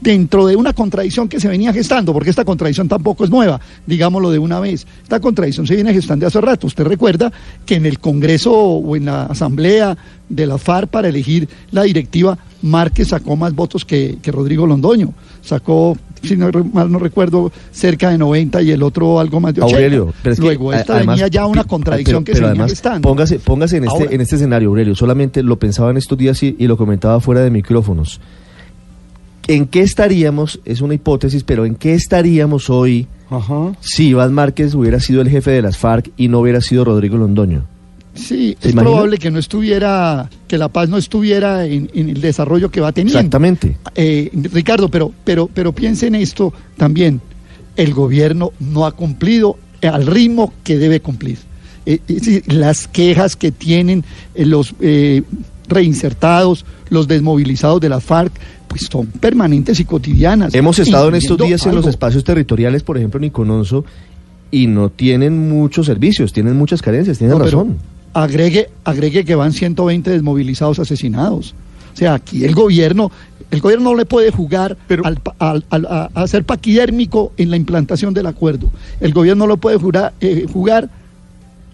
dentro 0.00 0.46
de 0.46 0.56
una 0.56 0.72
contradicción 0.72 1.28
que 1.28 1.40
se 1.40 1.48
venía 1.48 1.72
gestando, 1.72 2.12
porque 2.12 2.30
esta 2.30 2.44
contradicción 2.44 2.88
tampoco 2.88 3.24
es 3.24 3.30
nueva, 3.30 3.60
digámoslo 3.86 4.30
de 4.30 4.38
una 4.38 4.60
vez. 4.60 4.86
Esta 5.02 5.20
contradicción 5.20 5.66
se 5.66 5.74
viene 5.74 5.92
gestando 5.92 6.26
hace 6.26 6.40
rato. 6.40 6.66
Usted 6.66 6.84
recuerda 6.84 7.32
que 7.66 7.76
en 7.76 7.86
el 7.86 7.98
Congreso 7.98 8.52
o 8.52 8.96
en 8.96 9.06
la 9.06 9.24
Asamblea 9.24 9.96
de 10.28 10.46
la 10.46 10.58
FARC 10.58 10.88
para 10.88 11.08
elegir 11.08 11.48
la 11.72 11.82
directiva, 11.82 12.38
Márquez 12.62 13.08
sacó 13.08 13.36
más 13.36 13.54
votos 13.54 13.84
que, 13.84 14.18
Rodrigo 14.26 14.66
Londoño. 14.66 15.12
Sacó, 15.42 15.96
si 16.22 16.36
no, 16.36 16.50
mal 16.72 16.90
no 16.90 16.98
recuerdo, 16.98 17.50
cerca 17.72 18.10
de 18.10 18.18
90 18.18 18.62
y 18.62 18.70
el 18.70 18.82
otro 18.82 19.18
algo 19.18 19.40
más 19.40 19.54
de 19.54 19.62
80. 19.62 19.76
Aurelio, 19.76 20.14
pero 20.22 20.36
Luego, 20.38 20.72
esta 20.72 20.98
venía 20.98 21.28
ya 21.28 21.46
una 21.46 21.64
contradicción 21.64 22.24
que 22.24 22.34
se 22.34 22.42
venía 22.42 22.68
gestando. 22.68 23.08
Póngase, 23.08 23.38
póngase 23.38 23.78
en, 23.78 23.84
este, 23.84 24.14
en 24.14 24.20
este 24.20 24.36
escenario, 24.36 24.68
Aurelio. 24.68 24.94
Solamente 24.94 25.42
lo 25.42 25.58
pensaba 25.58 25.90
en 25.90 25.96
estos 25.96 26.16
días 26.16 26.42
y 26.42 26.66
lo 26.66 26.76
comentaba 26.76 27.20
fuera 27.20 27.40
de 27.42 27.50
micrófonos. 27.50 28.20
¿En 29.50 29.66
qué 29.66 29.80
estaríamos? 29.80 30.60
Es 30.64 30.80
una 30.80 30.94
hipótesis, 30.94 31.42
pero 31.42 31.66
¿en 31.66 31.74
qué 31.74 31.94
estaríamos 31.94 32.70
hoy 32.70 33.08
si 33.80 34.10
Iván 34.10 34.32
Márquez 34.32 34.74
hubiera 34.76 35.00
sido 35.00 35.22
el 35.22 35.28
jefe 35.28 35.50
de 35.50 35.60
las 35.60 35.76
FARC 35.76 36.12
y 36.16 36.28
no 36.28 36.38
hubiera 36.38 36.60
sido 36.60 36.84
Rodrigo 36.84 37.16
Londoño? 37.16 37.64
Sí, 38.14 38.56
es 38.62 38.72
probable 38.72 39.18
que 39.18 39.28
no 39.32 39.40
estuviera, 39.40 40.30
que 40.46 40.56
la 40.56 40.68
paz 40.68 40.88
no 40.88 40.98
estuviera 40.98 41.66
en, 41.66 41.90
el 41.92 42.20
desarrollo 42.20 42.70
que 42.70 42.80
va 42.80 42.92
teniendo. 42.92 43.18
Exactamente. 43.18 43.76
Eh, 43.96 44.30
Ricardo, 44.52 44.88
pero, 44.88 45.12
pero, 45.24 45.50
pero 45.52 45.72
piense 45.72 46.06
en 46.06 46.14
esto 46.14 46.52
también. 46.76 47.20
El 47.74 47.92
gobierno 47.92 48.52
no 48.60 48.86
ha 48.86 48.92
cumplido 48.92 49.58
al 49.82 50.06
ritmo 50.06 50.52
que 50.62 50.78
debe 50.78 51.00
cumplir. 51.00 51.38
Eh, 51.86 51.98
las 52.46 52.86
quejas 52.86 53.34
que 53.34 53.50
tienen 53.50 54.04
eh, 54.36 54.46
los 54.46 54.76
reinsertados, 55.66 56.64
los 56.90 57.08
desmovilizados 57.08 57.80
de 57.80 57.88
las 57.88 58.04
FARC, 58.04 58.32
pues 58.68 58.82
son 58.90 59.06
permanentes 59.06 59.80
y 59.80 59.84
cotidianas. 59.84 60.54
Hemos 60.54 60.78
estado 60.78 61.08
en 61.08 61.14
estos 61.14 61.38
días 61.38 61.64
en 61.66 61.74
los 61.74 61.86
espacios 61.86 62.22
territoriales, 62.24 62.82
por 62.82 62.98
ejemplo 62.98 63.18
en 63.18 63.24
Icononso, 63.24 63.84
y 64.50 64.66
no 64.66 64.90
tienen 64.90 65.48
muchos 65.48 65.86
servicios, 65.86 66.32
tienen 66.32 66.56
muchas 66.56 66.82
carencias, 66.82 67.18
tienen 67.18 67.38
razón. 67.38 67.78
Agregue, 68.12 68.68
agregue 68.84 69.24
que 69.24 69.34
van 69.36 69.52
120 69.52 70.10
desmovilizados 70.10 70.80
asesinados. 70.80 71.54
O 71.92 71.96
sea, 71.96 72.14
aquí 72.14 72.44
el 72.44 72.54
gobierno, 72.54 73.10
el 73.50 73.60
gobierno 73.60 73.90
no 73.90 73.96
le 73.96 74.04
puede 74.04 74.30
jugar 74.30 74.76
al, 75.04 75.20
a, 75.38 76.08
a, 76.12 76.26
ser 76.26 76.44
paquidérmico 76.44 77.32
en 77.36 77.50
la 77.50 77.56
implantación 77.56 78.14
del 78.14 78.26
acuerdo. 78.26 78.70
El 79.00 79.12
gobierno 79.12 79.46
no 79.46 79.54
le 79.54 79.58
puede 79.58 79.76
jugar, 79.76 80.12
eh, 80.20 80.46
jugar 80.52 80.90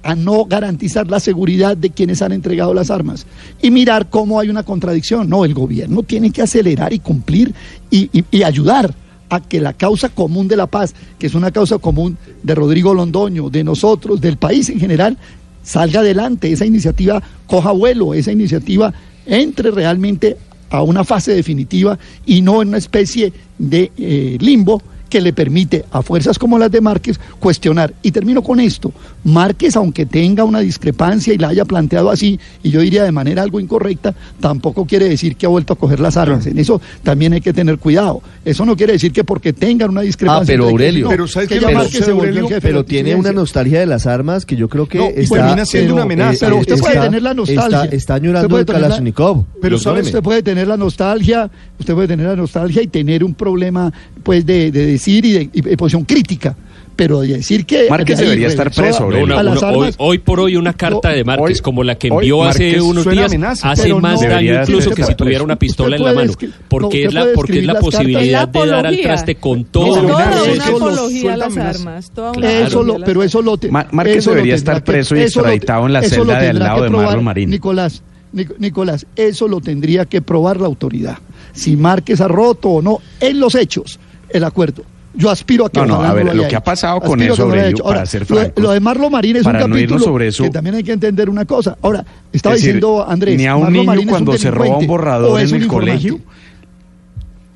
a 0.06 0.14
no 0.14 0.44
garantizar 0.44 1.10
la 1.10 1.18
seguridad 1.18 1.76
de 1.76 1.90
quienes 1.90 2.22
han 2.22 2.30
entregado 2.30 2.72
las 2.72 2.92
armas 2.92 3.26
y 3.60 3.72
mirar 3.72 4.08
cómo 4.08 4.38
hay 4.38 4.48
una 4.48 4.62
contradicción. 4.62 5.28
No, 5.28 5.44
el 5.44 5.52
gobierno 5.52 6.04
tiene 6.04 6.30
que 6.30 6.42
acelerar 6.42 6.92
y 6.92 7.00
cumplir 7.00 7.52
y, 7.90 8.22
ayudar 8.44 8.94
a 9.28 9.40
que 9.40 9.60
la 9.60 9.72
causa 9.72 10.08
común 10.08 10.46
de 10.46 10.56
la 10.56 10.68
paz, 10.68 10.94
que 11.18 11.26
es 11.26 11.34
una 11.34 11.50
causa 11.50 11.78
común 11.78 12.16
de 12.44 12.54
Rodrigo 12.54 12.94
Londoño, 12.94 13.50
de 13.50 13.64
nosotros, 13.64 14.20
del 14.20 14.36
país 14.36 14.68
en 14.68 14.78
general, 14.78 15.18
salga 15.64 15.98
adelante, 15.98 16.52
esa 16.52 16.64
iniciativa 16.64 17.20
coja 17.48 17.72
vuelo, 17.72 18.14
esa 18.14 18.30
iniciativa 18.30 18.94
entre 19.26 19.72
realmente 19.72 20.36
a 20.70 20.82
una 20.82 21.02
fase 21.02 21.34
definitiva 21.34 21.98
y 22.24 22.42
no 22.42 22.62
en 22.62 22.68
una 22.68 22.78
especie 22.78 23.32
de 23.58 23.90
eh, 23.98 24.36
limbo 24.38 24.80
que 25.08 25.20
le 25.20 25.32
permite 25.32 25.84
a 25.90 26.02
fuerzas 26.02 26.38
como 26.38 26.58
las 26.58 26.70
de 26.70 26.80
Márquez 26.80 27.18
cuestionar. 27.38 27.94
Y 28.02 28.10
termino 28.10 28.42
con 28.42 28.60
esto. 28.60 28.92
Márquez, 29.24 29.76
aunque 29.76 30.06
tenga 30.06 30.44
una 30.44 30.60
discrepancia 30.60 31.34
y 31.34 31.38
la 31.38 31.48
haya 31.48 31.64
planteado 31.64 32.10
así, 32.10 32.38
y 32.62 32.70
yo 32.70 32.80
diría 32.80 33.04
de 33.04 33.12
manera 33.12 33.42
algo 33.42 33.60
incorrecta, 33.60 34.14
tampoco 34.40 34.84
quiere 34.86 35.08
decir 35.08 35.36
que 35.36 35.46
ha 35.46 35.48
vuelto 35.48 35.72
a 35.72 35.76
coger 35.76 36.00
las 36.00 36.16
armas. 36.16 36.46
En 36.46 36.58
eso 36.58 36.80
también 37.02 37.32
hay 37.32 37.40
que 37.40 37.52
tener 37.52 37.78
cuidado. 37.78 38.22
Eso 38.44 38.64
no 38.64 38.76
quiere 38.76 38.94
decir 38.94 39.12
que 39.12 39.24
porque 39.24 39.52
tengan 39.52 39.90
una 39.90 40.02
discrepancia... 40.02 40.42
Ah, 40.42 40.56
pero 40.56 40.68
Aurelio, 40.68 41.08
pero, 41.08 41.26
pero 42.60 42.84
tiene 42.84 43.14
una 43.14 43.32
nostalgia 43.32 43.80
de 43.80 43.86
las 43.86 44.06
armas 44.06 44.46
que 44.46 44.56
yo 44.56 44.68
creo 44.68 44.86
que 44.86 45.14
está... 45.16 45.36
termina 45.36 45.64
siendo 45.64 45.94
una 45.94 46.02
amenaza. 46.02 46.46
pero 46.46 46.58
usted 46.58 46.78
puede 46.78 47.00
tener 47.00 47.22
la 47.22 47.34
nostalgia. 47.34 47.84
Está, 47.84 47.96
está 47.96 48.14
añorando 48.14 48.58
el 48.58 48.66
Kalashnikov. 48.66 49.44
Pero 49.60 49.78
¿sabe? 49.78 50.00
usted 50.00 50.22
puede 50.22 50.42
tener 50.42 50.68
la 50.68 50.76
nostalgia, 50.76 51.50
usted 51.78 51.94
puede 51.94 52.08
tener 52.08 52.26
la 52.26 52.36
nostalgia 52.36 52.82
y 52.82 52.86
tener 52.86 53.24
un 53.24 53.34
problema 53.34 53.92
pues 54.26 54.44
de, 54.44 54.72
de 54.72 54.86
decir 54.86 55.24
y 55.24 55.32
de, 55.32 55.50
y 55.52 55.60
de 55.60 55.76
posición 55.76 56.04
crítica 56.04 56.56
pero 56.96 57.20
de 57.20 57.28
decir 57.28 57.66
que 57.66 57.88
Márquez 57.88 58.18
debería 58.18 58.48
estar 58.48 58.72
preso. 58.72 59.08
hoy, 59.98 60.18
por 60.18 60.40
hoy 60.40 60.56
una 60.56 60.72
carta 60.72 61.10
de 61.10 61.22
Márquez 61.22 61.62
como 61.62 61.84
la 61.84 61.96
que 61.96 62.08
envió 62.08 62.42
hace 62.42 62.80
unos 62.80 63.08
días 63.08 63.32
hace 63.62 63.94
más 63.94 64.20
daño 64.20 64.62
incluso 64.62 64.90
que 64.90 65.04
si 65.04 65.14
tuviera 65.14 65.44
una 65.44 65.56
pistola 65.56 65.96
en 65.96 66.02
la 66.02 66.12
mano, 66.12 66.32
porque 66.68 67.04
es 67.04 67.14
la 67.14 67.26
porque 67.34 67.60
es 67.60 67.66
la 67.66 67.78
posibilidad 67.78 68.48
de 68.48 68.66
dar 68.66 68.86
al 68.86 69.00
traste 69.00 69.36
con 69.36 69.64
todo. 69.66 70.02
una 70.02 70.40
apología 70.66 71.34
a 71.34 71.36
las 71.36 71.56
armas. 71.56 72.12
Eso 72.42 72.96
pero 73.04 73.22
eso 73.22 73.42
lo 73.42 73.58
Márquez 73.92 74.24
debería 74.24 74.54
estar 74.54 74.82
preso 74.82 75.14
y 75.14 75.20
extraditado 75.20 75.86
en 75.86 75.92
la 75.92 76.02
celda 76.02 76.40
de 76.40 76.48
al 76.48 76.58
lado 76.58 76.82
de 76.82 76.90
Marlon 76.90 77.24
Marín. 77.24 77.50
Nicolás, 77.50 78.02
Nicolás, 78.58 79.06
eso 79.14 79.46
lo 79.46 79.60
tendría 79.60 80.06
que 80.06 80.22
probar 80.22 80.60
la 80.60 80.66
autoridad. 80.66 81.18
Si 81.52 81.76
Márquez 81.76 82.20
ha 82.20 82.28
roto 82.28 82.70
o 82.70 82.82
no 82.82 83.00
en 83.20 83.38
los 83.38 83.54
hechos 83.54 84.00
el 84.30 84.44
acuerdo. 84.44 84.84
Yo 85.16 85.30
aspiro 85.30 85.64
a 85.64 85.70
que 85.70 85.80
no, 85.80 85.86
no, 85.86 86.02
a 86.02 86.12
ver, 86.12 86.34
lo, 86.34 86.46
que 86.46 86.56
ha 86.56 86.62
pasado 86.62 87.00
con 87.00 87.20
eso, 87.22 87.44
Aurelio, 87.44 87.82
para 87.82 88.04
ser 88.04 88.26
franco. 88.26 88.60
Lo, 88.60 88.72
de 88.72 88.80
Marlo 88.80 89.08
Marín 89.08 89.36
es 89.36 89.46
un 89.46 89.52
capítulo 89.52 89.98
sobre 89.98 90.28
eso, 90.28 90.44
que 90.44 90.50
también 90.50 90.76
hay 90.76 90.84
que 90.84 90.92
entender 90.92 91.30
una 91.30 91.46
cosa. 91.46 91.76
Ahora, 91.80 92.04
estaba 92.32 92.54
diciendo 92.54 93.04
Andrés, 93.08 93.36
ni 93.36 93.46
a 93.46 93.56
un 93.56 93.72
niño 93.72 94.02
cuando 94.08 94.36
se 94.36 94.50
roba 94.50 94.76
un 94.76 94.86
borrador 94.86 95.40
en 95.40 95.54
el 95.54 95.66
colegio. 95.66 96.20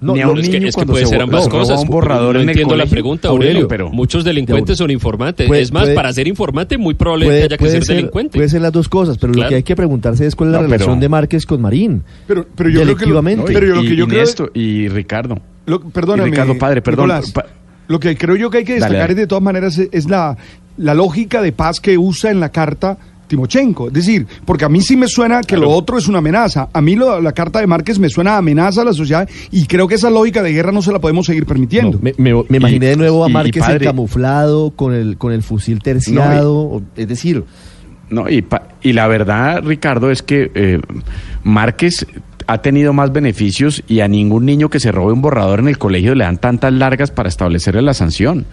No, 0.01 0.15
ni 0.15 0.23
a 0.23 0.29
un 0.29 0.41
niño 0.41 0.55
es 0.55 0.61
que, 0.61 0.69
es 0.69 0.77
que 0.77 0.87
puede 0.87 1.05
ser 1.05 1.21
ambas 1.21 1.47
cosas. 1.47 1.83
Un 1.83 1.89
borrador 1.89 2.37
no 2.37 2.41
en 2.41 2.49
entiendo 2.49 2.73
el 2.73 2.79
la 2.79 2.87
pregunta, 2.87 3.29
Aurelio, 3.29 3.69
pero 3.69 3.91
muchos 3.91 4.25
delincuentes 4.25 4.79
son 4.79 4.91
informantes. 4.91 5.47
Puede, 5.47 5.61
es 5.61 5.73
más, 5.73 5.83
puede, 5.83 5.95
para 5.95 6.11
ser 6.15 6.27
informante, 6.27 6.79
muy 6.79 6.95
probablemente 6.95 7.45
haya 7.45 7.59
que 7.59 7.69
ser, 7.69 7.85
ser, 7.85 7.97
delincuente. 7.97 8.39
Puede 8.39 8.49
ser 8.49 8.63
las 8.63 8.73
dos 8.73 8.89
cosas, 8.89 9.19
pero 9.19 9.35
claro. 9.35 9.47
lo 9.47 9.49
que 9.51 9.57
hay 9.57 9.63
que 9.63 9.77
preguntarse 9.77 10.27
es 10.27 10.35
cuál 10.35 10.49
es 10.49 10.53
la 10.55 10.63
relación 10.63 10.93
pero, 10.93 11.01
de 11.01 11.09
Márquez 11.11 11.45
con 11.45 11.61
Marín. 11.61 12.03
Pero, 12.27 12.47
pero 12.57 12.71
yo 12.71 12.81
creo 12.83 12.97
que 12.97 13.07
lo, 13.07 13.21
no, 13.21 13.45
pero 13.45 13.67
lo 13.67 13.83
que 13.83 13.89
y, 13.89 13.97
yo 13.97 14.09
creo 14.09 14.23
esto, 14.23 14.51
y 14.55 14.89
Ricardo. 14.89 15.37
Lo, 15.67 15.81
perdóname, 15.81 16.29
y 16.29 16.31
Ricardo 16.33 16.59
padre, 16.59 16.83
perdón. 16.83 17.07
Nicolás, 17.07 17.33
pa, 17.33 17.47
lo 17.89 17.99
que 17.99 18.17
creo 18.17 18.37
yo 18.37 18.51
que 18.51 18.59
hay 18.59 18.65
que 18.65 18.75
destacar 18.75 18.93
dale, 18.93 19.03
dale. 19.03 19.13
es 19.13 19.19
de 19.19 19.27
todas 19.27 19.43
maneras 19.43 19.79
es, 19.79 19.89
es 19.93 20.09
la, 20.09 20.37
la 20.77 20.95
lógica 20.95 21.43
de 21.43 21.53
paz 21.53 21.81
que 21.81 21.99
usa 21.99 22.31
en 22.31 22.41
la 22.41 22.51
carta 22.51 22.99
Timochenko. 23.31 23.87
Es 23.87 23.93
decir, 23.95 24.27
porque 24.45 24.65
a 24.65 24.69
mí 24.69 24.83
sí 24.83 24.97
me 24.97 25.07
suena 25.07 25.41
que 25.41 25.55
claro. 25.55 25.63
lo 25.63 25.71
otro 25.71 25.97
es 25.97 26.09
una 26.09 26.19
amenaza. 26.19 26.69
A 26.73 26.81
mí 26.83 26.97
lo, 26.97 27.21
la 27.21 27.33
carta 27.33 27.61
de 27.61 27.67
Márquez 27.67 27.99
me 27.99 28.09
suena 28.11 28.35
a 28.35 28.39
amenaza 28.39 28.83
a 28.83 28.85
la 28.85 28.93
sociedad 28.93 29.29
y 29.51 29.67
creo 29.67 29.89
que 29.89 29.95
esa 29.95 30.11
lógica 30.11 30.43
de 30.43 30.53
guerra 30.53 30.73
no 30.73 30.83
se 30.83 30.93
la 30.93 30.99
podemos 30.99 31.25
seguir 31.25 31.47
permitiendo. 31.47 31.99
No, 31.99 32.03
me, 32.03 32.15
me, 32.19 32.45
me, 32.49 32.57
imaginé 32.59 32.89
de 32.89 32.97
nuevo 32.97 33.25
a 33.25 33.29
Márquez 33.29 33.67
el 33.69 33.81
camuflado 33.81 34.73
con 34.73 34.93
el, 34.93 35.17
con 35.17 35.33
el 35.33 35.43
fusil 35.43 35.81
terciado. 35.81 36.69
No, 36.73 36.83
y, 36.97 37.03
es 37.03 37.09
decir. 37.09 37.45
No, 38.11 38.29
y, 38.29 38.43
pa, 38.43 38.69
y 38.83 38.93
la 38.93 39.07
verdad, 39.07 39.63
Ricardo, 39.63 40.11
es 40.11 40.23
que 40.23 40.51
eh, 40.55 40.81
Márquez 41.45 42.07
ha 42.51 42.63
tenido 42.63 42.93
más 42.93 43.13
beneficios 43.13 43.85
y 43.87 44.01
a 44.01 44.09
ningún 44.09 44.45
niño 44.45 44.71
que 44.71 44.81
se 44.81 44.91
robe 44.91 45.13
un 45.13 45.23
borrador 45.23 45.61
en 45.61 45.69
el 45.69 45.79
colegio 45.79 46.17
le 46.17 46.25
dan 46.25 46.39
tantas 46.39 46.73
largas 46.73 47.13
para 47.13 47.29
establecerle 47.29 47.81
la 47.81 47.95
sanción. 47.95 48.45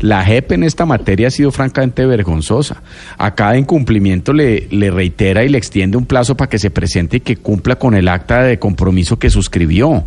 La 0.00 0.24
JEP 0.24 0.50
en 0.52 0.64
esta 0.64 0.86
materia 0.86 1.28
ha 1.28 1.30
sido 1.30 1.52
francamente 1.52 2.04
vergonzosa. 2.04 2.82
A 3.16 3.36
cada 3.36 3.56
incumplimiento 3.56 4.32
le, 4.32 4.66
reitera 4.90 5.44
y 5.44 5.48
le 5.48 5.58
extiende 5.58 5.96
un 5.96 6.04
plazo 6.04 6.36
para 6.36 6.48
que 6.48 6.58
se 6.58 6.70
presente 6.70 7.18
y 7.18 7.20
que 7.20 7.36
cumpla 7.36 7.76
con 7.76 7.94
el 7.94 8.08
acta 8.08 8.42
de 8.42 8.58
compromiso 8.58 9.20
que 9.20 9.30
suscribió. 9.30 10.04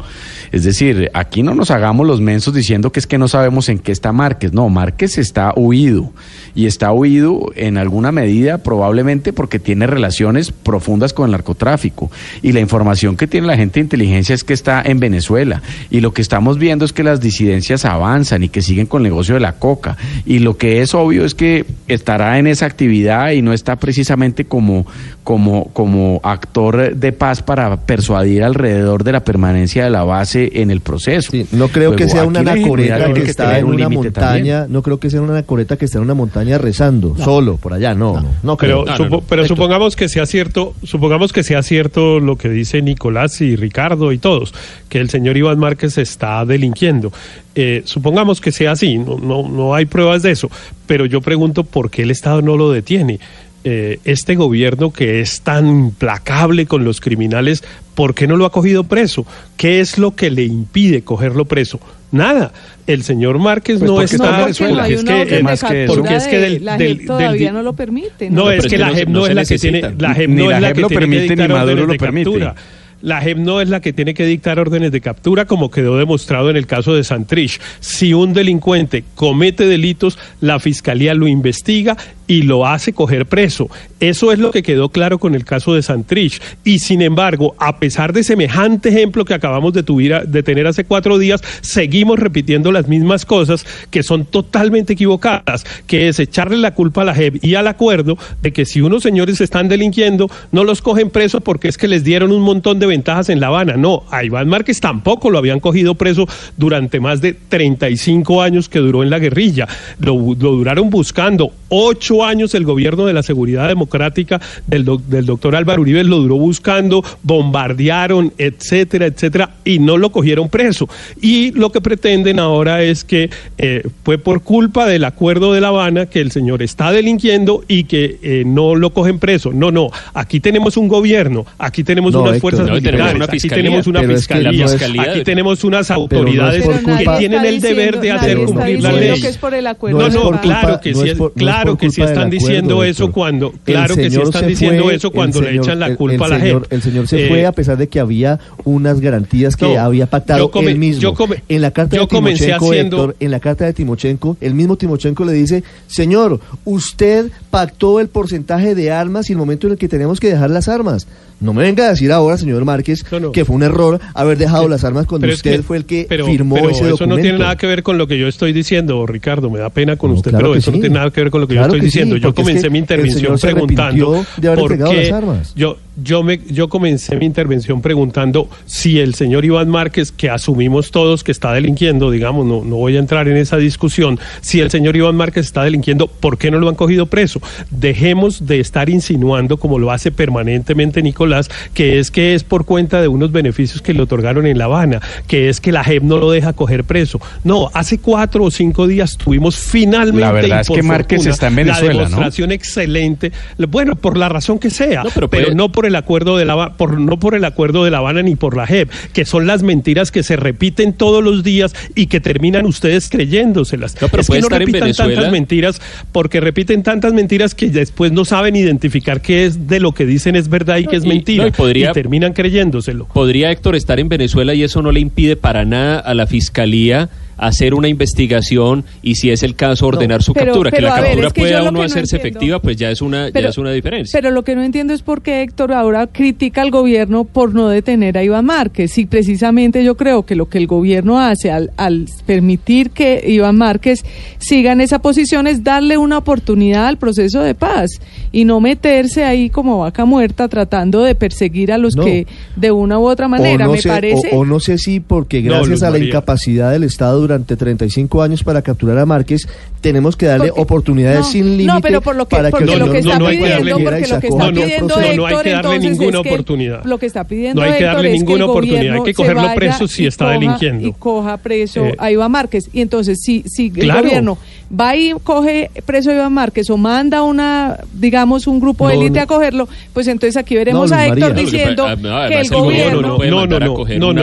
Es 0.51 0.65
decir, 0.65 1.09
aquí 1.13 1.41
no 1.41 1.55
nos 1.55 1.71
hagamos 1.71 2.05
los 2.05 2.19
mensos 2.19 2.53
diciendo 2.53 2.91
que 2.91 2.99
es 2.99 3.07
que 3.07 3.17
no 3.17 3.29
sabemos 3.29 3.69
en 3.69 3.79
qué 3.79 3.93
está 3.93 4.11
Márquez. 4.11 4.51
No, 4.51 4.67
Márquez 4.67 5.17
está 5.17 5.53
huido 5.55 6.11
y 6.53 6.65
está 6.65 6.91
huido 6.91 7.49
en 7.55 7.77
alguna 7.77 8.11
medida 8.11 8.57
probablemente 8.57 9.31
porque 9.31 9.57
tiene 9.57 9.87
relaciones 9.87 10.51
profundas 10.51 11.13
con 11.13 11.27
el 11.27 11.31
narcotráfico 11.31 12.11
y 12.41 12.51
la 12.51 12.59
información 12.59 13.15
que 13.15 13.27
tiene 13.27 13.36
la 13.45 13.57
gente 13.57 13.79
de 13.79 13.83
inteligencia 13.83 14.33
es 14.33 14.43
que 14.43 14.53
está 14.53 14.81
en 14.83 14.99
Venezuela 14.99 15.61
y 15.89 16.01
lo 16.01 16.13
que 16.13 16.21
estamos 16.21 16.57
viendo 16.57 16.85
es 16.85 16.93
que 16.93 17.03
las 17.03 17.21
disidencias 17.21 17.85
avanzan 17.85 18.43
y 18.43 18.49
que 18.49 18.61
siguen 18.61 18.87
con 18.87 19.01
el 19.01 19.11
negocio 19.11 19.35
de 19.35 19.41
la 19.41 19.53
coca 19.53 19.97
y 20.25 20.39
lo 20.39 20.57
que 20.57 20.81
es 20.81 20.95
obvio 20.95 21.25
es 21.25 21.35
que 21.35 21.65
estará 21.87 22.39
en 22.39 22.47
esa 22.47 22.65
actividad 22.65 23.31
y 23.31 23.41
no 23.41 23.53
está 23.53 23.75
precisamente 23.75 24.45
como 24.45 24.85
como 25.23 25.65
como 25.73 26.21
actor 26.23 26.95
de 26.95 27.11
paz 27.11 27.43
para 27.43 27.75
persuadir 27.81 28.43
alrededor 28.43 29.03
de 29.03 29.11
la 29.11 29.19
permanencia 29.21 29.83
de 29.83 29.89
la 29.89 30.03
base 30.03 30.61
en 30.61 30.71
el 30.71 30.79
proceso. 30.81 31.31
Sí, 31.31 31.45
no 31.51 31.67
creo 31.67 31.91
Luego, 31.91 31.97
que 31.97 32.09
sea 32.09 32.23
una 32.23 32.39
anacoreta 32.39 33.13
que, 33.13 33.23
que 33.23 33.29
está 33.29 33.59
en 33.59 33.65
un 33.65 33.75
una 33.75 33.89
montaña, 33.89 34.59
también. 34.59 34.65
no 34.69 34.81
creo 34.81 34.99
que 34.99 35.09
sea 35.09 35.21
una 35.21 35.33
anacoreta 35.33 35.77
que 35.77 35.85
está 35.85 35.97
en 35.97 36.05
una 36.05 36.13
montaña 36.13 36.57
rezando 36.57 37.13
no. 37.17 37.23
solo 37.23 37.57
por 37.57 37.73
allá, 37.73 37.93
no, 37.93 38.13
no, 38.13 38.21
no, 38.21 38.29
no 38.43 38.57
pero, 38.57 38.85
supo, 38.95 39.23
pero 39.27 39.45
supongamos 39.45 39.95
que 39.95 40.07
sea 40.07 40.25
cierto, 40.25 40.73
supongamos 40.83 41.33
que 41.33 41.43
sea 41.43 41.61
cierto 41.61 42.19
lo 42.19 42.37
que 42.37 42.49
dice 42.49 42.81
Nicolás 42.81 43.16
y 43.41 43.55
Ricardo 43.55 44.11
y 44.11 44.17
todos, 44.17 44.53
que 44.89 44.99
el 44.99 45.09
señor 45.09 45.37
Iván 45.37 45.59
Márquez 45.59 45.97
está 45.97 46.45
delinquiendo. 46.45 47.11
Eh, 47.55 47.81
supongamos 47.85 48.41
que 48.41 48.51
sea 48.51 48.71
así, 48.71 48.97
no, 48.97 49.17
no, 49.17 49.47
no 49.47 49.73
hay 49.73 49.85
pruebas 49.85 50.23
de 50.23 50.31
eso, 50.31 50.49
pero 50.85 51.05
yo 51.05 51.21
pregunto 51.21 51.63
por 51.63 51.89
qué 51.89 52.03
el 52.03 52.11
Estado 52.11 52.41
no 52.41 52.57
lo 52.57 52.71
detiene. 52.71 53.19
Eh, 53.63 53.99
este 54.05 54.35
gobierno 54.35 54.93
que 54.93 55.19
es 55.19 55.41
tan 55.41 55.67
implacable 55.67 56.67
con 56.67 56.85
los 56.85 57.01
criminales, 57.01 57.65
¿por 57.95 58.15
qué 58.15 58.25
no 58.25 58.37
lo 58.37 58.45
ha 58.45 58.51
cogido 58.51 58.85
preso? 58.85 59.25
¿Qué 59.57 59.81
es 59.81 59.97
lo 59.97 60.15
que 60.15 60.29
le 60.29 60.43
impide 60.43 61.01
cogerlo 61.01 61.43
preso? 61.43 61.79
Nada. 62.11 62.53
El 62.85 63.03
señor 63.03 63.39
Márquez 63.39 63.79
pues 63.79 63.91
no 63.91 64.01
está 64.01 64.29
en 64.29 64.41
Venezuela. 64.43 64.87
Es 64.87 65.03
que, 65.03 65.43
más 65.43 65.63
que 65.63 65.83
eso. 65.83 65.95
Porque 65.95 66.15
es 66.15 66.27
que 66.27 66.37
del, 66.37 66.63
la 66.63 66.77
JEP 66.77 67.07
todavía 67.07 67.47
del, 67.47 67.53
no 67.55 67.63
lo 67.63 67.73
permite. 67.73 68.29
No, 68.29 68.45
no 68.45 68.51
es 68.51 68.67
que 68.67 68.77
la 68.77 68.91
JEP 68.91 69.09
no, 69.09 69.27
es 69.27 69.35
la 69.35 69.43
que 69.43 69.57
tiene, 69.57 69.81
la 69.97 70.13
JEP 70.13 70.29
no 70.29 70.51
es 70.51 70.61
la 70.61 70.73
que 70.73 70.81
lo 70.81 70.87
tiene 70.87 71.01
permite, 71.01 71.35
ni 71.35 71.47
Maduro 71.53 71.87
lo 71.87 71.97
permite. 71.97 72.31
Captura. 72.31 72.55
La 73.01 73.21
JEP 73.21 73.37
no 73.37 73.61
es 73.61 73.69
la 73.69 73.79
que 73.79 73.93
tiene 73.93 74.13
que 74.13 74.25
dictar 74.25 74.59
órdenes 74.59 74.91
de 74.91 75.01
captura, 75.01 75.45
como 75.45 75.69
quedó 75.69 75.97
demostrado 75.97 76.49
en 76.49 76.57
el 76.57 76.65
caso 76.65 76.95
de 76.95 77.03
Santrich. 77.03 77.61
Si 77.79 78.13
un 78.13 78.33
delincuente 78.33 79.03
comete 79.15 79.67
delitos, 79.67 80.17
la 80.41 80.59
fiscalía 80.59 81.13
lo 81.13 81.27
investiga 81.27 81.95
y 82.27 82.43
lo 82.43 82.67
hace 82.67 82.93
coger 82.93 83.25
preso. 83.25 83.69
Eso 83.99 84.31
es 84.31 84.39
lo 84.39 84.51
que 84.51 84.61
quedó 84.61 84.89
claro 84.89 85.17
con 85.17 85.33
el 85.33 85.45
caso 85.45 85.73
de 85.73 85.81
Santrich. 85.81 86.41
Y 86.63 86.79
sin 86.79 87.01
embargo, 87.01 87.55
a 87.57 87.79
pesar 87.79 88.13
de 88.13 88.23
semejante 88.23 88.89
ejemplo 88.89 89.25
que 89.25 89.33
acabamos 89.33 89.73
de, 89.73 89.83
tuvir, 89.83 90.21
de 90.27 90.43
tener 90.43 90.67
hace 90.67 90.83
cuatro 90.83 91.17
días, 91.17 91.41
seguimos 91.61 92.19
repitiendo 92.19 92.71
las 92.71 92.87
mismas 92.87 93.25
cosas 93.25 93.65
que 93.89 94.03
son 94.03 94.25
totalmente 94.25 94.93
equivocadas, 94.93 95.65
que 95.87 96.07
es 96.09 96.19
echarle 96.19 96.57
la 96.57 96.73
culpa 96.73 97.01
a 97.01 97.05
la 97.05 97.15
JEP 97.15 97.43
y 97.43 97.55
al 97.55 97.67
acuerdo 97.67 98.17
de 98.41 98.51
que 98.51 98.65
si 98.65 98.81
unos 98.81 99.03
señores 99.03 99.41
están 99.41 99.67
delinquiendo, 99.67 100.29
no 100.51 100.63
los 100.63 100.81
cogen 100.81 101.09
preso 101.09 101.41
porque 101.41 101.67
es 101.67 101.77
que 101.77 101.87
les 101.87 102.03
dieron 102.03 102.31
un 102.31 102.41
montón 102.41 102.79
de 102.79 102.87
ventajas 102.87 103.29
en 103.29 103.39
La 103.39 103.47
Habana. 103.47 103.77
No, 103.77 104.03
a 104.11 104.23
Iván 104.23 104.49
Márquez 104.49 104.79
tampoco 104.79 105.29
lo 105.29 105.37
habían 105.37 105.59
cogido 105.59 105.95
preso 105.95 106.27
durante 106.57 106.99
más 106.99 107.21
de 107.21 107.33
35 107.33 108.41
años 108.41 108.69
que 108.69 108.79
duró 108.79 109.03
en 109.03 109.09
la 109.09 109.19
guerrilla. 109.19 109.67
Lo, 109.99 110.13
lo 110.13 110.51
duraron 110.51 110.89
buscando. 110.89 111.51
Ocho 111.69 112.16
años 112.25 112.53
el 112.55 112.63
gobierno 112.65 113.05
de 113.05 113.13
la 113.13 113.23
seguridad 113.23 113.67
democrática 113.67 114.39
del, 114.67 114.85
do, 114.85 114.97
del 114.97 115.25
doctor 115.25 115.55
Álvaro 115.55 115.81
Uribe 115.81 116.03
lo 116.03 116.17
duró 116.17 116.35
buscando, 116.37 117.03
bombardearon, 117.23 118.33
etcétera, 118.37 119.05
etcétera, 119.07 119.51
y 119.63 119.79
no 119.79 119.97
lo 119.97 120.11
cogieron 120.11 120.49
preso. 120.49 120.87
Y 121.21 121.51
lo 121.51 121.71
que 121.71 121.81
pretenden 121.81 122.39
ahora 122.39 122.83
es 122.83 123.03
que 123.03 123.29
eh, 123.57 123.83
fue 124.03 124.17
por 124.17 124.41
culpa 124.43 124.85
del 124.87 125.03
acuerdo 125.03 125.53
de 125.53 125.61
La 125.61 125.69
Habana 125.69 126.05
que 126.07 126.19
el 126.21 126.31
señor 126.31 126.61
está 126.61 126.91
delinquiendo 126.91 127.63
y 127.67 127.85
que 127.85 128.17
eh, 128.21 128.43
no 128.45 128.75
lo 128.75 128.91
cogen 128.91 129.19
preso. 129.19 129.51
No, 129.53 129.71
no, 129.71 129.89
aquí 130.13 130.39
tenemos 130.39 130.77
un 130.77 130.87
gobierno, 130.87 131.45
aquí 131.57 131.83
tenemos 131.83 132.13
no, 132.13 132.21
unas 132.21 132.35
Héctor, 132.35 132.41
fuerzas 132.41 132.67
no, 132.67 132.73
militares, 132.75 133.15
una 133.15 133.25
aquí 133.25 133.39
fiscalía, 133.39 133.63
tenemos 133.65 133.87
una 133.87 133.99
pero 134.01 134.13
es 134.13 134.19
fiscalía, 134.19 134.51
que 134.51 134.67
fiscalía 134.69 135.01
aquí 135.03 135.17
de- 135.19 135.25
tenemos 135.25 135.63
unas 135.63 135.89
no 135.89 135.95
es 135.95 136.01
autoridades 136.01 136.63
por 136.65 136.75
que 136.77 136.83
culpa- 136.83 137.17
tienen 137.17 137.45
el 137.45 137.61
deber 137.61 137.99
de 137.99 138.11
hacer 138.11 138.37
cumplir 138.45 138.81
la 138.83 138.91
ley. 138.91 139.21
que 139.21 139.27
es 139.27 139.37
por 139.37 139.53
el 139.53 139.67
acuerdo 139.67 139.99
No, 139.99 140.07
es 140.07 140.13
no, 140.13 140.21
culpa- 140.23 140.41
claro 140.41 140.79
que 140.81 140.91
no 140.93 141.01
sí, 141.01 141.09
es 141.09 141.17
por- 141.17 141.31
no 141.35 141.41
es 141.41 141.43
claro 141.43 141.77
que 141.77 141.89
sí 141.89 142.01
culpa 142.01 142.06
están 142.07 142.29
diciendo 142.29 142.83
eso 142.83 143.11
cuando, 143.11 143.53
claro 143.63 143.95
que 143.95 144.09
sí 144.09 144.19
están 144.21 144.47
diciendo 144.47 144.91
eso 144.91 145.11
cuando 145.11 145.41
le 145.41 145.55
echan 145.55 145.79
la 145.79 145.95
culpa 145.95 146.25
a 146.25 146.29
la 146.29 146.39
gente. 146.39 146.67
El 146.69 146.81
señor 146.81 147.07
se 147.07 147.25
Eh, 147.25 147.29
fue 147.29 147.45
a 147.45 147.51
pesar 147.51 147.77
de 147.77 147.87
que 147.87 147.99
había 147.99 148.39
unas 148.63 148.99
garantías 148.99 149.55
que 149.55 149.77
había 149.77 150.07
pactado 150.07 150.51
él 150.53 150.77
mismo. 150.77 151.13
en 151.47 151.61
la 151.61 151.71
carta 151.71 151.95
yo 151.95 152.03
de 152.03 152.07
comencé 152.07 152.45
Timochenko, 152.45 152.73
Héctor, 152.73 153.15
en 153.19 153.31
la 153.31 153.39
carta 153.39 153.65
de 153.65 153.73
Timochenko, 153.73 154.37
el 154.41 154.53
mismo 154.53 154.77
Timochenko 154.77 155.25
le 155.25 155.33
dice, 155.33 155.63
señor, 155.87 156.39
usted 156.65 157.31
pactó 157.49 157.99
el 157.99 158.07
porcentaje 158.07 158.75
de 158.75 158.91
armas 158.91 159.29
y 159.29 159.33
el 159.33 159.37
momento 159.37 159.67
en 159.67 159.73
el 159.73 159.79
que 159.79 159.87
tenemos 159.87 160.19
que 160.19 160.29
dejar 160.29 160.49
las 160.49 160.67
armas. 160.67 161.07
No 161.39 161.53
me 161.53 161.63
venga 161.63 161.85
a 161.85 161.89
decir 161.89 162.11
ahora, 162.11 162.37
señor 162.37 162.65
Márquez, 162.65 163.05
que 163.33 163.45
fue 163.45 163.55
un 163.55 163.63
error 163.63 163.99
haber 164.13 164.37
dejado 164.37 164.67
las 164.67 164.83
armas 164.83 165.05
cuando 165.05 165.27
usted 165.27 165.61
fue 165.63 165.77
el 165.77 165.85
que 165.85 166.07
firmó 166.09 166.57
ese 166.57 166.87
documento. 166.87 166.95
Eso 166.95 167.07
no 167.07 167.15
tiene 167.17 167.37
nada 167.37 167.55
que 167.55 167.67
ver 167.67 167.83
con 167.83 167.97
lo 167.97 168.07
que 168.07 168.17
yo 168.17 168.27
estoy 168.27 168.53
diciendo, 168.53 169.05
Ricardo. 169.05 169.49
Me 169.49 169.59
da 169.59 169.69
pena 169.69 169.95
con 169.95 170.11
usted, 170.11 170.31
pero 170.31 170.55
eso 170.55 170.71
no 170.71 170.79
tiene 170.79 170.95
nada 170.95 171.11
que 171.11 171.21
ver 171.21 171.31
con 171.31 171.41
lo 171.41 171.47
que 171.47 171.55
yo 171.55 171.61
estoy 171.61 171.81
diciendo. 171.81 172.17
yo 172.17 172.33
comencé 172.33 172.69
mi 172.69 172.79
intervención 172.79 173.37
preguntando 173.37 174.25
por 174.55 174.77
qué 174.77 175.13
yo 175.55 175.77
yo 176.01 176.21
me 176.21 176.39
yo 176.49 176.69
comencé 176.69 177.15
mi 177.15 177.25
intervención 177.25 177.81
preguntando 177.81 178.49
si 178.65 178.99
el 178.99 179.15
señor 179.15 179.45
Iván 179.45 179.69
Márquez, 179.69 180.11
que 180.11 180.29
asumimos 180.29 180.91
todos 180.91 181.23
que 181.23 181.31
está 181.31 181.53
delinquiendo, 181.53 182.11
digamos, 182.11 182.45
no, 182.45 182.63
no 182.63 182.75
voy 182.75 182.95
a 182.97 182.99
entrar 182.99 183.27
en 183.27 183.37
esa 183.37 183.57
discusión, 183.57 184.19
si 184.41 184.59
el 184.59 184.69
señor 184.69 184.95
Iván 184.95 185.15
Márquez 185.15 185.47
está 185.47 185.63
delinquiendo, 185.63 186.07
¿por 186.07 186.37
qué 186.37 186.51
no 186.51 186.59
lo 186.59 186.69
han 186.69 186.75
cogido 186.75 187.07
preso? 187.07 187.41
Dejemos 187.71 188.45
de 188.45 188.59
estar 188.59 188.89
insinuando, 188.89 189.57
como 189.57 189.79
lo 189.79 189.91
hace 189.91 190.11
permanentemente 190.11 191.01
Nicolás, 191.01 191.26
que 191.73 191.99
es 191.99 192.11
que 192.11 192.33
es 192.33 192.43
por 192.43 192.65
cuenta 192.65 193.01
de 193.01 193.07
unos 193.07 193.31
beneficios 193.31 193.81
que 193.81 193.93
le 193.93 194.01
otorgaron 194.01 194.45
en 194.47 194.57
La 194.57 194.65
Habana, 194.65 195.01
que 195.27 195.49
es 195.49 195.61
que 195.61 195.71
la 195.71 195.83
JEP 195.83 196.03
no 196.03 196.17
lo 196.17 196.31
deja 196.31 196.53
coger 196.53 196.83
preso. 196.83 197.19
No, 197.43 197.69
hace 197.73 197.99
cuatro 197.99 198.43
o 198.43 198.51
cinco 198.51 198.87
días 198.87 199.17
tuvimos 199.17 199.57
finalmente. 199.57 200.21
La 200.21 200.31
verdad 200.31 200.61
es 200.61 200.69
que 200.69 200.83
Márquez 200.83 201.25
está 201.25 201.47
en 201.47 201.55
Venezuela. 201.55 201.93
La 201.93 202.09
demostración 202.09 202.51
excelente, 202.51 203.31
bueno, 203.69 203.95
por 203.95 204.17
la 204.17 204.29
razón 204.29 204.59
que 204.59 204.69
sea, 204.69 205.03
pero, 205.29 205.53
no 205.53 205.71
por 205.71 205.85
el 205.85 205.95
acuerdo 205.95 206.37
de 206.37 206.45
la 206.45 206.73
por 206.73 206.99
no 206.99 207.19
por 207.19 207.35
el 207.35 207.45
acuerdo 207.45 207.83
de 207.83 207.91
La 207.91 207.99
Habana 207.99 208.21
ni 208.21 208.35
por 208.35 208.55
la 208.55 208.65
JEP, 208.65 208.89
que 209.13 209.25
son 209.25 209.47
las 209.47 209.63
mentiras 209.63 210.11
que 210.11 210.23
se 210.23 210.35
repiten 210.35 210.93
todos 210.93 211.23
los 211.23 211.43
días 211.43 211.75
y 211.95 212.07
que 212.07 212.19
terminan 212.19 212.65
ustedes 212.65 213.09
creyéndoselas. 213.09 214.01
No, 214.01 214.07
pero 214.09 214.21
es 214.21 214.29
que 214.29 214.39
no 214.39 214.49
repitan 214.49 214.93
tantas 214.93 215.31
mentiras 215.31 215.81
porque 216.11 216.39
repiten 216.39 216.83
tantas 216.83 217.13
mentiras 217.13 217.55
que 217.55 217.69
después 217.69 218.11
no 218.11 218.25
saben 218.25 218.55
identificar 218.55 219.21
qué 219.21 219.45
es 219.45 219.67
de 219.67 219.79
lo 219.79 219.93
que 219.93 220.05
dicen 220.05 220.35
es 220.35 220.49
verdad 220.49 220.77
y 220.77 220.85
que 220.85 220.95
es 220.95 221.05
mentira 221.05 221.16
y, 221.25 221.93
terminan 221.93 222.33
creyéndoselo. 222.33 223.07
Podría 223.07 223.51
Héctor 223.51 223.75
estar 223.75 223.99
en 223.99 224.09
Venezuela 224.09 224.53
y 224.53 224.63
eso 224.63 224.81
no 224.81 224.91
le 224.91 224.99
impide 224.99 225.35
para 225.35 225.65
nada 225.65 225.99
a 225.99 226.13
la 226.13 226.27
fiscalía 226.27 227.09
hacer 227.37 227.73
una 227.73 227.87
investigación 227.87 228.83
y 229.01 229.15
si 229.15 229.29
es 229.29 229.43
el 229.43 229.55
caso 229.55 229.87
ordenar 229.87 230.23
su 230.23 230.33
captura. 230.33 230.71
que 230.71 230.81
la 230.81 231.01
captura 231.01 231.29
pueda 231.29 231.63
o 231.63 231.71
no 231.71 231.81
hacerse 231.81 232.17
efectiva, 232.17 232.59
pues 232.59 232.77
ya 232.77 232.91
es 232.91 233.01
una 233.01 233.29
ya 233.29 233.49
es 233.49 233.57
una 233.57 233.71
diferencia. 233.71 234.19
Pero 234.19 234.31
lo 234.31 234.43
que 234.43 234.55
no 234.55 234.63
entiendo 234.63 234.93
es 234.93 235.01
por 235.01 235.21
qué 235.21 235.41
Héctor 235.41 235.73
ahora 235.73 236.07
critica 236.07 236.61
al 236.61 236.71
gobierno 236.71 237.23
por 237.23 237.53
no 237.53 237.69
detener 237.69 238.17
a 238.17 238.23
Iván 238.23 238.45
Márquez. 238.45 238.97
Y 238.97 239.05
precisamente 239.05 239.83
yo 239.83 239.95
creo 239.95 240.25
que 240.25 240.35
lo 240.35 240.49
que 240.49 240.57
el 240.57 240.67
gobierno 240.67 241.19
hace 241.19 241.51
al, 241.51 241.71
al 241.77 242.07
permitir 242.25 242.91
que 242.91 243.23
Iván 243.27 243.57
Márquez 243.57 244.03
siga 244.39 244.71
en 244.71 244.81
esa 244.81 244.99
posición 244.99 245.47
es 245.47 245.63
darle 245.63 245.97
una 245.97 246.17
oportunidad 246.17 246.87
al 246.87 246.97
proceso 246.97 247.41
de 247.41 247.55
paz 247.55 247.89
y 248.31 248.45
no 248.45 248.59
meterse 248.59 249.23
ahí 249.23 249.49
como 249.49 249.79
vaca 249.79 250.05
muerta 250.05 250.47
tratando 250.47 251.03
de 251.03 251.15
perseguir 251.15 251.71
a 251.71 251.77
los 251.77 251.95
que 251.95 252.27
de 252.55 252.71
una 252.71 252.99
u 252.99 253.07
otra 253.07 253.27
manera, 253.27 253.67
me 253.67 253.81
parece. 253.81 254.29
O, 254.33 254.45
no 254.45 254.59
sé 254.59 254.77
si 254.77 254.99
porque 254.99 255.41
gracias 255.41 255.83
a 255.83 255.89
la 255.89 255.99
incapacidad 255.99 256.71
del 256.71 256.83
Estado 256.83 257.26
durante 257.27 257.55
35 257.55 258.21
años 258.21 258.43
para 258.43 258.61
capturar 258.61 258.97
a 258.97 259.05
Márquez, 259.05 259.47
tenemos 259.81 260.15
que 260.15 260.25
darle 260.25 260.51
oportunidades 260.55 261.27
sin 261.27 261.57
límite. 261.57 261.73
No, 261.73 261.81
pero 261.81 262.01
por 262.01 262.15
lo 262.15 262.27
que, 262.27 262.35
para 262.35 262.51
que 262.51 262.65
lo 262.65 262.91
que 262.91 262.99
está 262.99 263.19
pidiendo, 263.19 263.79
porque 263.83 264.07
lo 264.07 264.19
que 264.19 264.27
está 264.27 264.51
pidiendo 264.51 264.95
no, 264.95 265.25
hay 265.25 265.43
que 265.43 265.49
darle 265.51 265.79
ninguna 265.79 266.19
oportunidad. 266.19 266.83
Lo 266.85 266.97
que 266.97 267.05
está 267.05 267.23
pidiendo 267.25 267.61
no 267.61 267.67
hay 267.67 267.77
que 267.77 267.83
darle 267.83 268.11
ninguna 268.13 268.45
oportunidad, 268.45 268.95
hay 268.95 269.03
que 269.03 269.13
cogerlo 269.13 269.53
preso 269.55 269.87
si 269.87 270.05
está 270.05 270.29
delinquiendo. 270.31 270.87
Y 270.87 270.93
coja 270.93 271.37
preso 271.37 271.85
eh, 271.85 271.95
a 271.97 272.11
Iván 272.11 272.31
Márquez. 272.31 272.69
Y 272.73 272.81
entonces, 272.81 273.19
si, 273.21 273.43
si 273.47 273.71
el 273.75 273.91
gobierno 273.91 274.37
va 274.71 274.95
y 274.95 275.13
coge 275.23 275.71
preso 275.85 276.11
a 276.11 276.13
Iván 276.13 276.33
Márquez 276.33 276.69
o 276.69 276.77
manda 276.77 277.23
una, 277.23 277.77
digamos, 277.93 278.47
un 278.47 278.59
grupo 278.59 278.87
de 278.87 278.95
élite 278.95 279.19
a 279.19 279.27
cogerlo, 279.27 279.67
pues 279.93 280.07
entonces 280.07 280.37
aquí 280.37 280.55
veremos 280.55 280.91
a 280.91 281.07
Héctor 281.07 281.33
diciendo 281.33 281.85
que, 282.29 282.39
el 282.39 282.49
gobierno... 282.49 283.17
No, 283.17 283.45
no, 283.45 283.59
no, 283.59 283.59
no, 283.59 284.13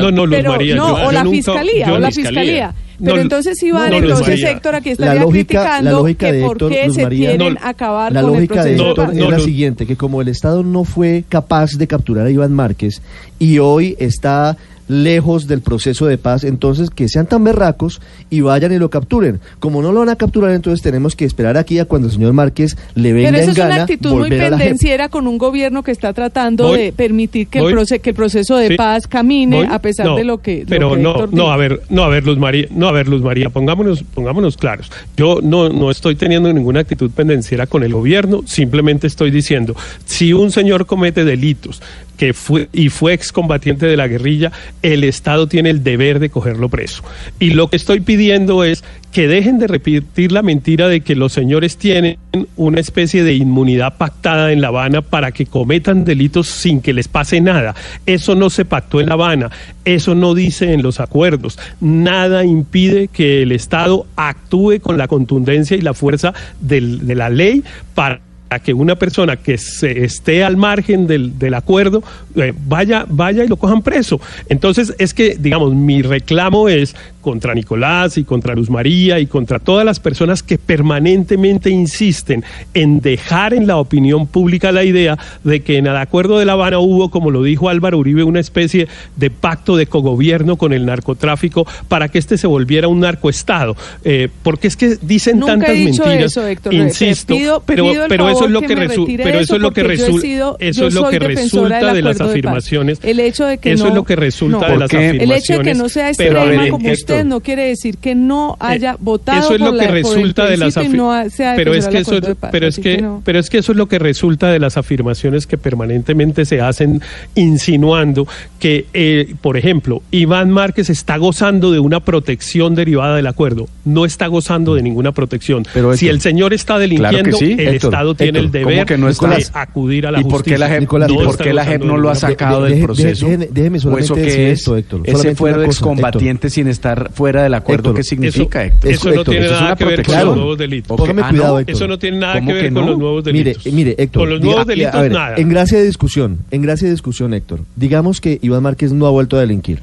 no, 0.00 0.10
no, 0.10 0.26
Luz 0.26 0.44
María, 0.44 0.76
no, 0.76 0.94
o 0.94 1.12
la 1.12 1.24
fiscalía, 1.24 1.92
o 1.92 1.98
la 1.98 2.10
fiscalía. 2.42 2.74
Pero 3.04 3.20
entonces 3.20 3.58
si 3.58 3.70
van, 3.72 3.92
entonces 3.92 4.42
Héctor 4.42 4.76
aquí 4.76 4.90
estaría 4.90 5.14
la 5.14 5.22
lógica, 5.22 5.62
criticando 5.62 5.90
la 5.90 5.96
lógica 5.96 6.26
que 6.26 6.32
de 6.32 6.38
Héctor, 6.40 6.58
por 6.58 6.70
qué 6.70 6.90
se 6.90 7.02
María, 7.02 7.28
quieren 7.30 7.58
acabar 7.60 8.12
la 8.12 8.22
con 8.22 8.32
lógica 8.32 8.54
el 8.54 8.76
proceso 8.76 8.84
de 8.84 8.90
Héctor 8.90 9.10
es 9.12 9.30
la 9.30 9.38
siguiente, 9.40 9.86
que 9.86 9.96
como 9.96 10.20
el 10.20 10.28
Estado 10.28 10.62
no 10.62 10.84
fue 10.84 11.24
capaz 11.28 11.72
de 11.72 11.86
capturar 11.86 12.26
a 12.26 12.30
Iván 12.30 12.52
Márquez 12.52 13.02
y 13.38 13.58
hoy 13.58 13.96
está 13.98 14.56
lejos 14.92 15.46
del 15.46 15.60
proceso 15.60 16.06
de 16.06 16.18
paz, 16.18 16.44
entonces 16.44 16.90
que 16.90 17.08
sean 17.08 17.26
tan 17.26 17.44
berracos 17.44 18.00
y 18.30 18.40
vayan 18.40 18.72
y 18.72 18.78
lo 18.78 18.90
capturen. 18.90 19.40
Como 19.58 19.82
no 19.82 19.92
lo 19.92 20.00
van 20.00 20.10
a 20.10 20.16
capturar, 20.16 20.52
entonces 20.52 20.82
tenemos 20.82 21.16
que 21.16 21.24
esperar 21.24 21.56
aquí 21.56 21.78
a 21.78 21.84
cuando 21.84 22.08
el 22.08 22.14
señor 22.14 22.32
Márquez 22.32 22.76
le 22.94 23.12
venga 23.12 23.30
Pero 23.30 23.42
eso 23.42 23.50
es 23.52 23.58
una 23.58 23.82
actitud 23.82 24.12
muy 24.12 24.30
pendenciera 24.30 25.08
con 25.08 25.26
un 25.26 25.38
gobierno 25.38 25.82
que 25.82 25.90
está 25.90 26.12
tratando 26.12 26.72
de 26.72 26.92
permitir 26.92 27.48
que, 27.48 27.58
el 27.58 28.00
que 28.00 28.10
el 28.10 28.16
proceso 28.16 28.56
de 28.56 28.76
paz 28.76 29.06
camine 29.06 29.66
a 29.70 29.78
pesar 29.80 30.14
de 30.14 30.24
lo 30.24 30.38
que 30.38 30.64
Pero 30.68 30.96
no, 30.96 31.26
no, 31.26 31.50
a 31.50 31.56
ver, 31.56 31.82
no, 31.88 32.04
a 32.04 32.08
ver, 32.08 32.26
Luz 32.26 32.38
María, 32.38 32.66
no, 32.70 32.88
a 32.88 32.92
ver, 32.92 33.08
Luz 33.08 33.22
María, 33.22 33.50
pongámonos, 33.50 34.02
pongámonos 34.02 34.56
claros. 34.56 34.90
Yo 35.16 35.40
no, 35.42 35.68
no 35.68 35.90
estoy 35.90 36.14
teniendo 36.16 36.52
ninguna 36.52 36.80
actitud 36.80 37.10
pendenciera 37.10 37.66
con 37.66 37.82
el 37.82 37.92
gobierno, 37.92 38.42
simplemente 38.46 39.06
estoy 39.06 39.30
diciendo, 39.30 39.74
si 40.04 40.32
un 40.32 40.50
señor 40.50 40.86
comete 40.86 41.24
delitos 41.24 41.80
que 42.16 42.34
fue 42.34 42.68
y 42.72 42.88
fue 42.88 43.14
excombatiente 43.14 43.86
de 43.86 43.96
la 43.96 44.06
guerrilla, 44.06 44.52
el 44.82 45.04
Estado 45.04 45.46
tiene 45.46 45.70
el 45.70 45.82
deber 45.82 46.18
de 46.18 46.30
cogerlo 46.30 46.68
preso. 46.68 47.02
Y 47.38 47.50
lo 47.50 47.68
que 47.68 47.76
estoy 47.76 48.00
pidiendo 48.00 48.64
es 48.64 48.84
que 49.12 49.28
dejen 49.28 49.58
de 49.58 49.66
repetir 49.66 50.32
la 50.32 50.42
mentira 50.42 50.88
de 50.88 51.02
que 51.02 51.14
los 51.14 51.32
señores 51.32 51.76
tienen 51.76 52.18
una 52.56 52.80
especie 52.80 53.22
de 53.24 53.34
inmunidad 53.34 53.96
pactada 53.96 54.52
en 54.52 54.60
La 54.60 54.68
Habana 54.68 55.02
para 55.02 55.32
que 55.32 55.46
cometan 55.46 56.04
delitos 56.04 56.48
sin 56.48 56.80
que 56.80 56.92
les 56.92 57.08
pase 57.08 57.40
nada. 57.40 57.74
Eso 58.06 58.34
no 58.34 58.50
se 58.50 58.64
pactó 58.64 59.00
en 59.00 59.08
La 59.08 59.14
Habana, 59.14 59.50
eso 59.84 60.14
no 60.14 60.34
dice 60.34 60.72
en 60.72 60.82
los 60.82 60.98
acuerdos. 60.98 61.58
Nada 61.80 62.44
impide 62.44 63.08
que 63.08 63.42
el 63.42 63.52
Estado 63.52 64.06
actúe 64.16 64.80
con 64.80 64.96
la 64.98 65.08
contundencia 65.08 65.76
y 65.76 65.82
la 65.82 65.94
fuerza 65.94 66.32
de 66.60 66.80
la 66.80 67.28
ley 67.28 67.62
para 67.94 68.20
que 68.58 68.72
una 68.74 68.96
persona 68.96 69.36
que 69.36 69.58
se 69.58 70.04
esté 70.04 70.44
al 70.44 70.56
margen 70.56 71.06
del, 71.06 71.38
del 71.38 71.54
acuerdo 71.54 72.02
eh, 72.36 72.52
vaya, 72.66 73.04
vaya 73.08 73.44
y 73.44 73.48
lo 73.48 73.56
cojan 73.56 73.82
preso. 73.82 74.20
Entonces, 74.48 74.94
es 74.98 75.14
que, 75.14 75.36
digamos, 75.38 75.74
mi 75.74 76.02
reclamo 76.02 76.68
es 76.68 76.94
contra 77.22 77.54
Nicolás 77.54 78.18
y 78.18 78.24
contra 78.24 78.54
Luz 78.54 78.68
María 78.68 79.18
y 79.18 79.26
contra 79.26 79.58
todas 79.58 79.86
las 79.86 80.00
personas 80.00 80.42
que 80.42 80.58
permanentemente 80.58 81.70
insisten 81.70 82.44
en 82.74 83.00
dejar 83.00 83.54
en 83.54 83.66
la 83.66 83.78
opinión 83.78 84.26
pública 84.26 84.72
la 84.72 84.84
idea 84.84 85.18
de 85.44 85.60
que 85.60 85.78
en 85.78 85.86
el 85.86 85.96
acuerdo 85.96 86.38
de 86.38 86.44
La 86.44 86.52
Habana 86.52 86.80
hubo, 86.80 87.10
como 87.10 87.30
lo 87.30 87.42
dijo 87.42 87.68
Álvaro 87.68 87.98
Uribe, 87.98 88.24
una 88.24 88.40
especie 88.40 88.88
de 89.16 89.30
pacto 89.30 89.76
de 89.76 89.86
cogobierno 89.86 90.56
con 90.56 90.72
el 90.72 90.84
narcotráfico 90.84 91.66
para 91.88 92.08
que 92.08 92.18
este 92.18 92.36
se 92.36 92.46
volviera 92.46 92.88
un 92.88 93.00
narcoestado. 93.00 93.76
Eh, 94.04 94.28
porque 94.42 94.66
es 94.66 94.76
que 94.76 94.98
dicen 95.00 95.40
tantas 95.40 95.76
mentiras. 95.76 96.38
insisto, 96.70 97.62
pero, 97.64 97.86
pero 98.08 98.28
eso 98.28 98.44
es 98.46 98.50
lo 98.50 98.60
que, 98.60 98.74
resulta, 98.74 99.22
pero 99.22 99.38
eso 99.38 99.56
es 99.56 99.62
lo 99.62 99.70
que 99.70 99.82
resulta, 99.84 100.56
eso 100.58 100.86
es 100.88 100.94
lo 100.94 101.08
que 101.08 101.18
resulta 101.18 101.94
de, 101.94 102.02
las 102.02 102.20
afirmaciones. 102.20 102.98
El 103.02 103.20
hecho 103.20 103.46
de 103.46 103.58
que 103.58 103.72
eso 103.72 103.88
es 103.88 103.94
lo 103.94 104.04
que 104.04 104.16
resulta 104.16 104.70
de 104.70 104.76
las 104.76 104.92
afirmaciones. 104.92 105.22
El 105.22 105.32
hecho 105.32 105.58
de 105.58 105.64
que 105.64 105.74
no 105.74 105.88
sea 105.88 106.08
extrema 106.08 106.68
como 106.68 106.90
usted 106.90 107.11
no 107.24 107.40
quiere 107.40 107.66
decir 107.66 107.98
que 107.98 108.14
no 108.14 108.54
eh, 108.54 108.64
haya 108.64 108.96
votado 108.98 109.40
eso 109.40 109.54
es 109.54 109.60
lo 109.60 109.76
que 109.76 109.88
resulta 109.88 110.46
de 110.46 110.56
las 110.56 110.76
afirmaciones. 110.76 111.56
pero 111.56 111.74
es 111.74 111.88
que 111.88 111.98
eso 111.98 112.20
pero 112.50 112.66
es 112.66 112.78
que, 112.78 113.08
pero 113.24 113.38
es 113.38 113.50
que 113.50 113.58
eso 113.58 113.72
es 113.72 113.78
lo 113.78 113.86
que 113.86 113.98
resulta 113.98 114.50
de 114.50 114.58
las 114.58 114.76
afirmaciones 114.76 115.46
que 115.46 115.58
permanentemente 115.58 116.44
se 116.44 116.60
hacen 116.60 117.02
insinuando 117.34 118.26
que 118.58 118.86
eh, 118.92 119.34
por 119.40 119.56
ejemplo 119.56 120.02
Iván 120.10 120.50
Márquez 120.50 120.90
está 120.90 121.16
gozando 121.16 121.70
de 121.70 121.78
una 121.78 122.00
protección 122.00 122.74
derivada 122.74 123.16
del 123.16 123.26
acuerdo. 123.26 123.68
No 123.84 124.04
está 124.04 124.26
gozando 124.26 124.74
de 124.74 124.82
ninguna 124.82 125.12
protección. 125.12 125.64
Pero 125.72 125.96
si 125.96 126.08
el 126.08 126.20
señor 126.20 126.52
está 126.52 126.78
delinquiendo 126.78 127.38
el 127.40 127.74
Estado 127.76 128.14
tiene 128.14 128.38
el 128.38 128.50
deber 128.50 128.86
que 128.86 128.98
no 128.98 129.08
de 129.08 129.46
acudir 129.52 130.06
a 130.06 130.10
la 130.10 130.20
¿Y 130.20 130.24
por 130.24 130.42
qué 130.42 130.58
la 130.58 130.68
JEP, 130.68 130.82
¿y 130.82 130.86
por 130.86 131.36
qué 131.38 131.52
la 131.52 131.64
JEP 131.64 131.82
no 131.84 131.96
lo 131.96 132.10
ha 132.10 132.14
sacado 132.14 132.64
del 132.64 132.82
proceso? 132.82 133.26
Déjeme 133.26 133.80
solamente 133.80 134.20
decir 134.20 134.40
esto, 134.40 134.76
Héctor. 134.76 135.02
Ese 135.04 135.34
fuero 135.34 135.62
excombatiente 135.62 136.50
sin 136.50 136.68
estar 136.68 137.01
fuera 137.10 137.42
del 137.42 137.54
acuerdo, 137.54 137.94
¿qué 137.94 138.02
significa, 138.02 138.64
Héctor? 138.64 138.90
Eso 138.90 139.10
no 139.10 139.24
tiene 139.24 139.48
nada 139.48 139.76
que 139.76 139.84
ver 139.84 140.02
con 140.02 140.14
los 140.14 140.36
nuevos 140.36 140.58
delitos. 140.58 140.96
Cuidado, 141.00 141.58
Héctor. 141.58 141.74
Eso 141.74 141.88
no 141.88 141.98
tiene 141.98 142.18
nada 142.18 142.40
que 142.40 142.52
ver 142.52 142.72
con 142.72 142.86
los 142.86 142.98
nuevos 142.98 143.24
delitos. 143.24 143.64
Mire, 143.66 143.76
mire, 143.76 143.94
Héctor. 143.98 144.22
Con 144.22 144.30
los 144.30 144.40
nuevos 144.40 144.66
delitos, 144.66 145.10
nada. 145.10 145.36
En 145.36 145.48
gracia 145.48 145.78
de 145.78 145.84
discusión, 145.84 146.38
en 146.50 146.62
gracia 146.62 146.86
de 146.86 146.92
discusión, 146.92 147.34
Héctor, 147.34 147.60
digamos 147.76 148.20
que 148.20 148.38
Iván 148.42 148.62
Márquez 148.62 148.92
no 148.92 149.06
ha 149.06 149.10
vuelto 149.10 149.36
a 149.36 149.40
delinquir 149.40 149.80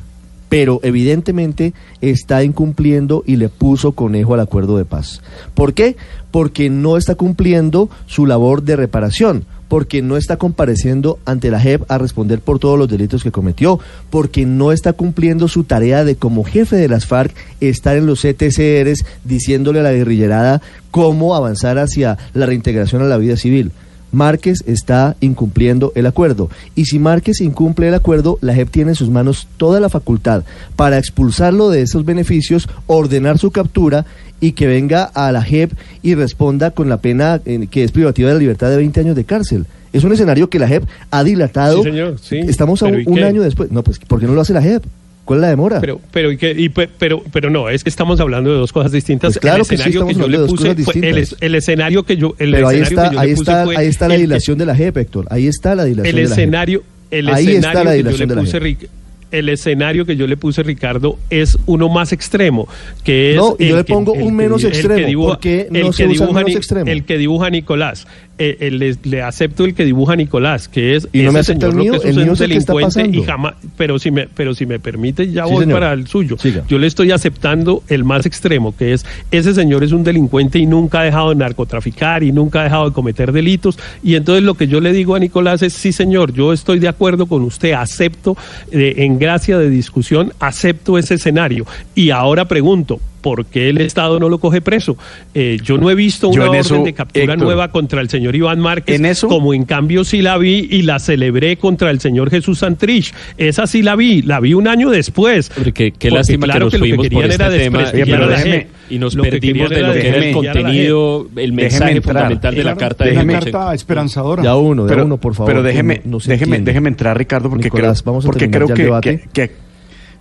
pero 0.50 0.80
evidentemente 0.84 1.74
está 2.02 2.44
incumpliendo 2.44 3.24
y 3.26 3.38
le 3.38 3.50
puso 3.50 3.92
conejo 3.94 4.34
al 4.34 4.40
acuerdo 4.40 4.78
de 4.78 4.86
paz. 4.86 5.22
¿Por 5.54 5.74
qué? 5.74 5.96
Porque 6.32 6.70
no 6.70 6.98
está 6.98 7.16
cumpliendo 7.16 7.90
su 8.08 8.26
labor 8.26 8.64
de 8.64 8.76
reparación 8.76 9.46
porque 9.70 10.02
no 10.02 10.18
está 10.18 10.36
compareciendo 10.36 11.20
ante 11.24 11.50
la 11.50 11.62
JEP 11.62 11.90
a 11.90 11.98
responder 11.98 12.42
por 12.42 12.60
todos 12.60 12.78
los 12.78 12.90
delitos 12.90 13.24
que 13.24 13.32
cometió, 13.32 13.80
porque 14.10 14.46
no 14.46 14.74
está 14.74 14.92
cumpliendo 14.92 15.48
su 15.48 15.64
tarea 15.64 16.04
de 16.04 16.18
como 16.18 16.44
jefe 16.44 16.76
de 16.76 16.90
las 16.90 17.06
FARC 17.06 17.34
estar 17.62 17.96
en 17.96 18.06
los 18.06 18.26
ETCRs 18.26 19.06
diciéndole 19.24 19.80
a 19.80 19.84
la 19.84 19.94
guerrillerada 19.94 20.62
cómo 20.92 21.36
avanzar 21.36 21.78
hacia 21.78 22.18
la 22.34 22.46
reintegración 22.46 23.02
a 23.02 23.06
la 23.06 23.18
vida 23.18 23.38
civil. 23.38 23.72
Márquez 24.12 24.64
está 24.66 25.16
incumpliendo 25.20 25.92
el 25.96 26.08
acuerdo. 26.08 26.50
Y 26.76 26.86
si 26.86 27.00
Márquez 27.00 27.42
incumple 27.42 27.90
el 27.90 27.94
acuerdo, 27.94 28.38
la 28.42 28.56
JEP 28.56 28.70
tiene 28.70 28.92
en 28.92 28.96
sus 28.96 29.10
manos 29.10 29.48
toda 29.58 29.80
la 29.80 29.90
facultad 29.90 30.44
para 30.76 30.98
expulsarlo 30.98 31.70
de 31.70 31.84
esos 31.84 32.06
beneficios, 32.06 32.68
ordenar 32.88 33.38
su 33.38 33.52
captura 33.52 34.06
y 34.40 34.54
que 34.54 34.68
venga 34.68 35.04
a 35.04 35.32
la 35.32 35.42
JEP 35.42 35.72
y 36.02 36.16
responda 36.16 36.72
con 36.72 36.90
la 36.90 36.98
pena 36.98 37.42
eh, 37.46 37.68
que 37.70 37.84
es 37.84 37.92
privativa 37.92 38.30
de 38.30 38.36
la 38.36 38.40
libertad 38.40 38.70
de 38.70 38.78
20 38.78 39.00
años 39.00 39.16
de 39.16 39.24
cárcel. 39.24 39.66
Es 39.92 40.04
un 40.04 40.14
escenario 40.14 40.50
que 40.50 40.60
la 40.60 40.68
JEP 40.68 40.84
ha 41.12 41.24
dilatado. 41.24 41.78
Sí, 41.78 41.90
señor, 41.90 42.18
sí. 42.22 42.38
Estamos 42.38 42.84
a 42.84 42.88
un, 42.88 43.04
un 43.06 43.24
año 43.24 43.42
después. 43.42 43.72
No, 43.72 43.84
pues, 43.84 44.00
¿por 44.00 44.20
qué 44.20 44.28
no 44.28 44.34
lo 44.34 44.42
hace 44.42 44.54
la 44.54 44.62
JEP? 44.62 44.84
¿Cuál 45.30 45.40
es 45.40 45.42
la 45.42 45.50
demora? 45.50 45.80
Pero, 45.80 46.02
pero, 46.12 46.32
y 46.32 46.38
que, 46.38 46.50
y, 46.58 46.70
pero, 46.70 47.22
pero 47.32 47.52
no, 47.52 47.70
es 47.70 47.84
que 47.84 47.90
estamos 47.92 48.20
hablando 48.20 48.52
de 48.52 48.58
dos 48.58 48.74
cosas 48.74 48.92
distintas. 48.92 49.34
Pues 49.34 49.40
claro 49.40 49.58
el 49.58 49.62
escenario 49.62 50.08
que, 50.08 50.14
sí, 50.14 50.20
que 50.20 50.24
yo 50.24 50.28
le 50.28 50.48
puse, 50.48 50.72
el, 51.08 51.28
el, 51.40 51.56
escenario 51.56 52.04
que 52.04 52.18
yo, 52.18 52.34
el 52.40 52.52
pero 52.52 52.68
ahí 52.68 52.80
está, 52.80 53.12
ahí 53.16 53.30
está, 53.30 53.62
ahí 53.62 53.88
está 53.88 54.08
la 54.08 54.16
dilación 54.16 54.58
de 54.58 54.66
la 54.66 54.76
JEP, 54.76 54.98
Héctor. 54.98 55.28
Ahí 55.30 55.46
está 55.46 55.76
la 55.76 55.86
dilación 55.86 56.18
el 56.18 56.24
de 56.24 56.30
la 56.30 56.36
escenario, 56.36 56.80
JEP. 56.80 56.88
El 57.12 57.30
ahí 57.30 57.48
escenario 57.48 57.70
está 57.70 57.84
la 57.84 57.92
que 57.92 58.04
yo 58.04 58.18
le 58.18 58.26
de 58.26 58.36
la 58.36 58.42
puse, 58.42 58.60
JEP 58.60 58.90
el 59.32 59.50
escenario 59.50 60.06
que 60.06 60.16
yo 60.16 60.26
le 60.28 60.38
puse 60.38 60.64
Ricardo 60.64 61.18
es 61.30 61.58
uno 61.66 61.90
más 61.90 62.12
extremo, 62.14 62.68
que 63.04 63.32
es 63.32 63.38
no, 63.38 63.56
y 63.60 63.68
yo 63.70 63.78
le 63.78 63.84
que- 63.86 63.94
pongo 63.94 64.14
un 64.14 64.36
menos 64.36 64.64
extremo, 64.64 65.08
dibuja- 65.08 65.34
¿por 65.34 65.40
qué 65.40 65.68
no 65.70 65.78
el 65.88 65.94
se 65.94 66.08
usa 66.08 66.28
el 66.28 66.34
menos 66.34 66.56
extremo? 66.56 66.90
El 66.92 67.04
que 67.06 67.18
dibuja 67.18 67.50
Nicolás, 67.50 68.08
Eh, 68.42 68.58
eh, 68.62 68.72
le, 68.72 68.96
le 69.04 69.22
acepto 69.22 69.66
el 69.66 69.74
que 69.76 69.84
dibuja 69.84 70.16
Nicolás, 70.16 70.70
que 70.70 70.96
es 70.96 71.10
¿Y 71.12 71.24
no 71.24 71.34
me 71.34 71.42
ese 71.42 71.52
acepta 71.52 71.66
el 71.68 71.72
señor 71.74 71.76
lo 71.76 71.84
mío? 71.92 71.92
que 72.02 72.10
es 72.10 72.16
mío 72.16 72.24
el 72.32 72.38
que 72.38 72.58
está 72.58 72.74
delincuente 72.74 73.18
y 73.18 73.24
jamás, 73.24 73.54
pero 73.76 74.00
si 74.00 74.12
me, 74.12 74.28
pero 74.30 74.54
si 74.56 74.66
me 74.66 74.80
permite 74.80 75.30
ya 75.30 75.46
Sí, 75.46 75.52
voy 75.52 75.64
señor. 75.66 75.80
para 75.82 75.92
el 75.94 76.08
suyo. 76.08 76.38
Siga. 76.40 76.64
Yo 76.70 76.78
le 76.80 76.88
estoy 76.88 77.12
aceptando 77.12 77.84
el 77.90 78.06
más 78.06 78.26
extremo, 78.26 78.74
que 78.78 78.94
es 78.94 79.06
ese 79.32 79.54
señor 79.54 79.84
es 79.84 79.92
un 79.92 80.06
delincuente 80.06 80.58
y 80.58 80.66
nunca 80.66 81.02
ha 81.02 81.04
dejado 81.04 81.30
de 81.30 81.36
narcotraficar 81.36 82.24
y 82.24 82.32
nunca 82.32 82.62
ha 82.62 82.64
dejado 82.64 82.90
de 82.90 82.94
cometer 82.94 83.34
delitos. 83.34 83.78
Y 84.04 84.16
entonces 84.16 84.44
lo 84.44 84.54
que 84.56 84.68
yo 84.68 84.80
le 84.80 84.94
digo 84.94 85.16
a 85.16 85.20
Nicolás 85.20 85.62
es, 85.62 85.74
sí 85.74 85.92
señor, 85.92 86.32
yo 86.32 86.54
estoy 86.54 86.80
de 86.80 86.88
acuerdo 86.88 87.26
con 87.26 87.42
usted, 87.44 87.74
acepto, 87.74 88.38
eh, 88.72 88.94
en 89.00 89.20
gracia 89.20 89.58
de 89.58 89.70
discusión, 89.70 90.32
acepto 90.40 90.98
ese 90.98 91.16
escenario. 91.16 91.66
Y 91.94 92.12
ahora 92.12 92.46
pregunto, 92.46 93.02
¿por 93.22 93.46
qué 93.46 93.70
el 93.70 93.80
Estado 93.80 94.20
no 94.20 94.30
lo 94.30 94.38
coge 94.40 94.62
preso? 94.62 94.98
Eh, 95.34 95.58
yo 95.64 95.78
no 95.78 95.90
he 95.90 95.96
visto 95.96 96.30
una 96.30 96.44
en 96.44 96.50
orden 96.50 96.62
eso, 96.62 96.84
de 96.84 96.94
captura 96.94 97.24
Héctor, 97.34 97.40
nueva 97.40 97.68
contra 97.70 98.02
el 98.02 98.10
señor 98.10 98.36
Iván 98.36 98.60
Márquez, 98.60 98.96
en 99.00 99.06
eso- 99.06 99.28
como 99.28 99.54
en 99.54 99.66
cambio 99.66 100.04
sí 100.04 100.22
la 100.22 100.38
vi 100.38 100.68
y 100.72 100.82
la 100.84 101.00
celebré 101.00 101.58
contra 101.58 101.92
el 101.92 102.00
señor 102.00 102.30
Jesús 102.30 102.60
Santrich. 102.60 103.14
Esa 103.38 103.68
sí 103.68 103.82
la 103.82 103.96
vi, 103.96 104.22
la 104.22 104.40
vi 104.40 104.54
un 104.54 104.68
año 104.68 104.90
después. 104.90 105.52
Hombre, 105.56 105.72
qué, 105.74 105.92
qué 105.92 106.10
Porque 106.10 106.10
lástima 106.12 106.46
claro 106.46 106.60
que 106.60 106.64
nos 106.66 106.74
lo 106.74 106.80
fuimos 106.80 106.98
por 106.98 107.04
querían 107.10 107.32
este 107.32 107.44
era 107.44 107.52
tema 107.52 107.80
Oye, 107.94 108.06
pero 108.06 108.26
la 108.28 108.38
déjeme- 108.38 108.68
y 108.90 108.98
nos 109.00 109.14
Lo 109.16 109.24
que 109.24 109.30
perdimos 109.32 109.70
de 109.70 109.82
lo 109.82 109.94
que 109.94 110.08
era 110.08 110.18
el 110.18 110.28
la 110.28 110.34
contenido, 110.34 111.30
el 111.36 111.54
mensaje 111.54 111.92
entrar. 111.92 112.16
fundamental 112.16 112.56
de 112.56 112.64
la 112.64 112.76
carta 112.76 113.04
de 113.06 113.12
Timochenko. 113.12 113.52
carta 113.52 113.74
esperanzadora. 113.76 114.44
Ya 114.44 114.56
uno, 114.56 114.86
de 114.86 114.90
pero, 114.90 115.06
uno, 115.06 115.18
por 115.18 115.36
favor. 115.36 115.52
pero 115.52 115.62
que 115.64 115.68
déjeme, 115.70 116.02
no- 116.06 116.12
no 116.14 116.20
se 116.20 116.32
déjeme, 116.32 116.56
entiende. 116.58 116.72
déjeme 116.72 116.90
entrar, 116.90 117.18
Ricardo, 117.18 117.50
porque 117.50 117.66
Nicolás, 117.66 118.02
creo, 118.02 118.12
vamos 118.14 118.26
a 118.26 118.28
porque 118.28 118.50
creo 118.50 118.68
que, 118.68 118.84
debate. 118.84 119.24
que, 119.32 119.52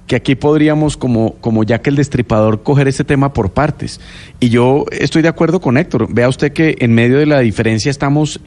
que- 0.08 0.16
aquí 0.16 0.34
podríamos, 0.34 0.96
como, 0.96 1.34
como 1.34 1.62
ya 1.62 1.80
que 1.80 1.90
el 1.90 1.96
destripador, 1.96 2.64
coger 2.64 2.88
este 2.88 3.04
tema 3.04 3.32
por 3.32 3.50
partes. 3.52 4.00
Y 4.40 4.48
yo 4.48 4.84
estoy 4.90 5.22
de 5.22 5.28
acuerdo 5.28 5.60
con 5.60 5.76
Héctor. 5.78 6.12
Vea 6.12 6.28
usted 6.28 6.52
que 6.52 6.76
en 6.80 6.92
medio 6.94 7.18
de 7.18 7.26
la 7.26 7.38
diferencia 7.38 7.90
estamos 7.92 8.40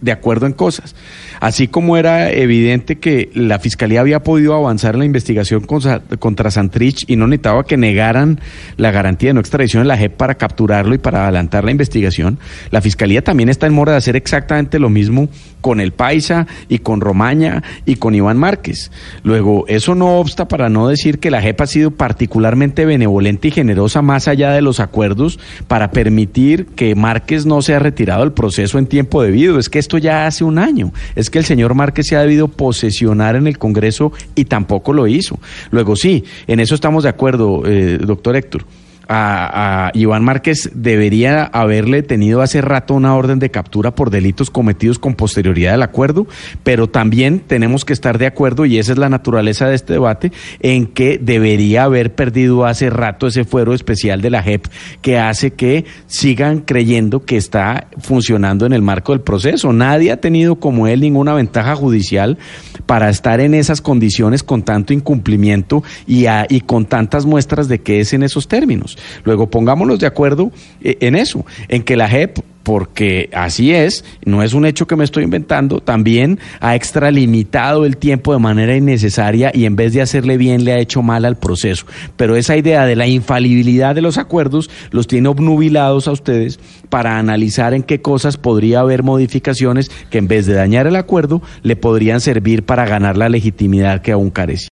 de 0.00 0.12
acuerdo 0.12 0.46
en 0.46 0.52
cosas. 0.52 0.94
Así 1.40 1.68
como 1.68 1.96
era 1.96 2.30
evidente 2.30 2.98
que 2.98 3.30
la 3.34 3.58
Fiscalía 3.58 4.00
había 4.00 4.22
podido 4.22 4.54
avanzar 4.54 4.94
en 4.94 5.00
la 5.00 5.04
investigación 5.04 5.60
contra, 5.60 6.00
contra 6.18 6.50
Santrich 6.50 7.04
y 7.06 7.16
no 7.16 7.26
necesitaba 7.26 7.64
que 7.64 7.76
negaran 7.76 8.40
la 8.76 8.90
garantía 8.90 9.30
de 9.30 9.34
no 9.34 9.40
extradición 9.40 9.82
en 9.82 9.88
la 9.88 9.96
JEP 9.96 10.16
para 10.16 10.34
capturarlo 10.36 10.94
y 10.94 10.98
para 10.98 11.24
adelantar 11.24 11.64
la 11.64 11.70
investigación, 11.70 12.38
la 12.70 12.80
Fiscalía 12.80 13.22
también 13.22 13.48
está 13.48 13.66
en 13.66 13.74
mora 13.74 13.92
de 13.92 13.98
hacer 13.98 14.16
exactamente 14.16 14.78
lo 14.78 14.90
mismo 14.90 15.28
con 15.60 15.80
el 15.80 15.92
Paisa 15.92 16.46
y 16.68 16.78
con 16.78 17.00
Romaña 17.00 17.62
y 17.84 17.96
con 17.96 18.14
Iván 18.14 18.38
Márquez. 18.38 18.90
Luego, 19.22 19.64
eso 19.68 19.94
no 19.94 20.18
obsta 20.18 20.48
para 20.48 20.68
no 20.68 20.88
decir 20.88 21.18
que 21.18 21.30
la 21.30 21.42
JEP 21.42 21.60
ha 21.60 21.66
sido 21.66 21.90
particularmente 21.90 22.86
benevolente 22.86 23.48
y 23.48 23.50
generosa 23.50 24.02
más 24.02 24.28
allá 24.28 24.52
de 24.52 24.62
los 24.62 24.80
acuerdos 24.80 25.38
para 25.66 25.90
permitir 25.90 26.66
que 26.66 26.94
Márquez 26.94 27.46
no 27.46 27.62
sea 27.62 27.78
retirado 27.78 28.22
del 28.22 28.32
proceso 28.32 28.78
en 28.78 28.86
tiempo 28.86 29.22
debido. 29.22 29.58
Es 29.58 29.68
que 29.68 29.78
esto 29.88 29.96
ya 29.96 30.26
hace 30.26 30.44
un 30.44 30.58
año. 30.58 30.92
Es 31.16 31.30
que 31.30 31.38
el 31.38 31.46
señor 31.46 31.74
Márquez 31.74 32.06
se 32.08 32.16
ha 32.16 32.20
debido 32.20 32.48
posesionar 32.48 33.36
en 33.36 33.46
el 33.46 33.56
Congreso 33.56 34.12
y 34.34 34.44
tampoco 34.44 34.92
lo 34.92 35.06
hizo. 35.06 35.38
Luego 35.70 35.96
sí, 35.96 36.24
en 36.46 36.60
eso 36.60 36.74
estamos 36.74 37.04
de 37.04 37.08
acuerdo, 37.08 37.62
eh, 37.64 37.96
doctor 37.98 38.36
Héctor. 38.36 38.66
A, 39.08 39.90
Iván 39.94 40.22
Márquez 40.24 40.70
debería 40.74 41.44
haberle 41.44 42.02
tenido 42.02 42.42
hace 42.42 42.60
rato 42.60 42.94
una 42.94 43.14
orden 43.14 43.38
de 43.38 43.50
captura 43.50 43.94
por 43.94 44.10
delitos 44.10 44.50
cometidos 44.50 44.98
con 44.98 45.14
posterioridad 45.14 45.72
del 45.72 45.82
acuerdo, 45.82 46.26
pero 46.62 46.88
también 46.88 47.40
tenemos 47.40 47.84
que 47.84 47.92
estar 47.94 48.18
de 48.18 48.26
acuerdo, 48.26 48.66
y 48.66 48.78
esa 48.78 48.92
es 48.92 48.98
la 48.98 49.08
naturaleza 49.08 49.66
de 49.68 49.74
este 49.76 49.94
debate, 49.94 50.32
en 50.60 50.86
que 50.86 51.18
debería 51.18 51.84
haber 51.84 52.14
perdido 52.14 52.66
hace 52.66 52.90
rato 52.90 53.26
ese 53.26 53.44
fuero 53.44 53.72
especial 53.72 54.20
de 54.20 54.30
la 54.30 54.42
JEP 54.42 54.66
que 55.00 55.18
hace 55.18 55.52
que 55.52 55.86
sigan 56.06 56.60
creyendo 56.60 57.24
que 57.24 57.36
está 57.36 57.88
funcionando 57.98 58.66
en 58.66 58.72
el 58.74 58.82
marco 58.82 59.12
del 59.12 59.22
proceso. 59.22 59.72
Nadie 59.72 60.12
ha 60.12 60.20
tenido 60.20 60.56
como 60.56 60.86
él 60.86 61.00
ninguna 61.00 61.32
ventaja 61.34 61.74
judicial 61.76 62.36
para 62.84 63.08
estar 63.08 63.40
en 63.40 63.54
esas 63.54 63.80
condiciones 63.80 64.42
con 64.42 64.62
tanto 64.62 64.92
incumplimiento 64.92 65.82
y, 66.06 66.26
a- 66.26 66.46
y 66.48 66.60
con 66.60 66.84
tantas 66.84 67.24
muestras 67.24 67.68
de 67.68 67.80
que 67.80 68.00
es 68.00 68.12
en 68.12 68.22
esos 68.22 68.48
términos. 68.48 68.97
Luego 69.24 69.48
pongámonos 69.48 69.98
de 69.98 70.06
acuerdo 70.06 70.50
eh, 70.82 70.98
en 71.00 71.16
eso, 71.16 71.44
en 71.68 71.82
que 71.82 71.96
la 71.96 72.08
JEP 72.08 72.38
porque 72.68 73.30
así 73.32 73.72
es, 73.72 74.04
no 74.26 74.42
es 74.42 74.52
un 74.52 74.66
hecho 74.66 74.86
que 74.86 74.94
me 74.94 75.02
estoy 75.02 75.24
inventando, 75.24 75.80
también 75.80 76.38
ha 76.60 76.74
extralimitado 76.74 77.86
el 77.86 77.96
tiempo 77.96 78.34
de 78.34 78.40
manera 78.40 78.76
innecesaria 78.76 79.50
y 79.54 79.64
en 79.64 79.74
vez 79.74 79.94
de 79.94 80.02
hacerle 80.02 80.36
bien 80.36 80.64
le 80.64 80.74
ha 80.74 80.78
hecho 80.78 81.02
mal 81.02 81.24
al 81.24 81.38
proceso. 81.38 81.86
Pero 82.18 82.36
esa 82.36 82.58
idea 82.58 82.84
de 82.84 82.94
la 82.94 83.06
infalibilidad 83.06 83.94
de 83.94 84.02
los 84.02 84.18
acuerdos 84.18 84.68
los 84.90 85.06
tiene 85.06 85.30
obnubilados 85.30 86.08
a 86.08 86.12
ustedes 86.12 86.60
para 86.90 87.18
analizar 87.18 87.72
en 87.72 87.82
qué 87.82 88.02
cosas 88.02 88.36
podría 88.36 88.80
haber 88.80 89.02
modificaciones 89.02 89.90
que 90.10 90.18
en 90.18 90.28
vez 90.28 90.44
de 90.44 90.52
dañar 90.52 90.86
el 90.86 90.96
acuerdo 90.96 91.40
le 91.62 91.74
podrían 91.74 92.20
servir 92.20 92.64
para 92.64 92.84
ganar 92.84 93.16
la 93.16 93.30
legitimidad 93.30 94.02
que 94.02 94.12
aún 94.12 94.28
carece. 94.28 94.66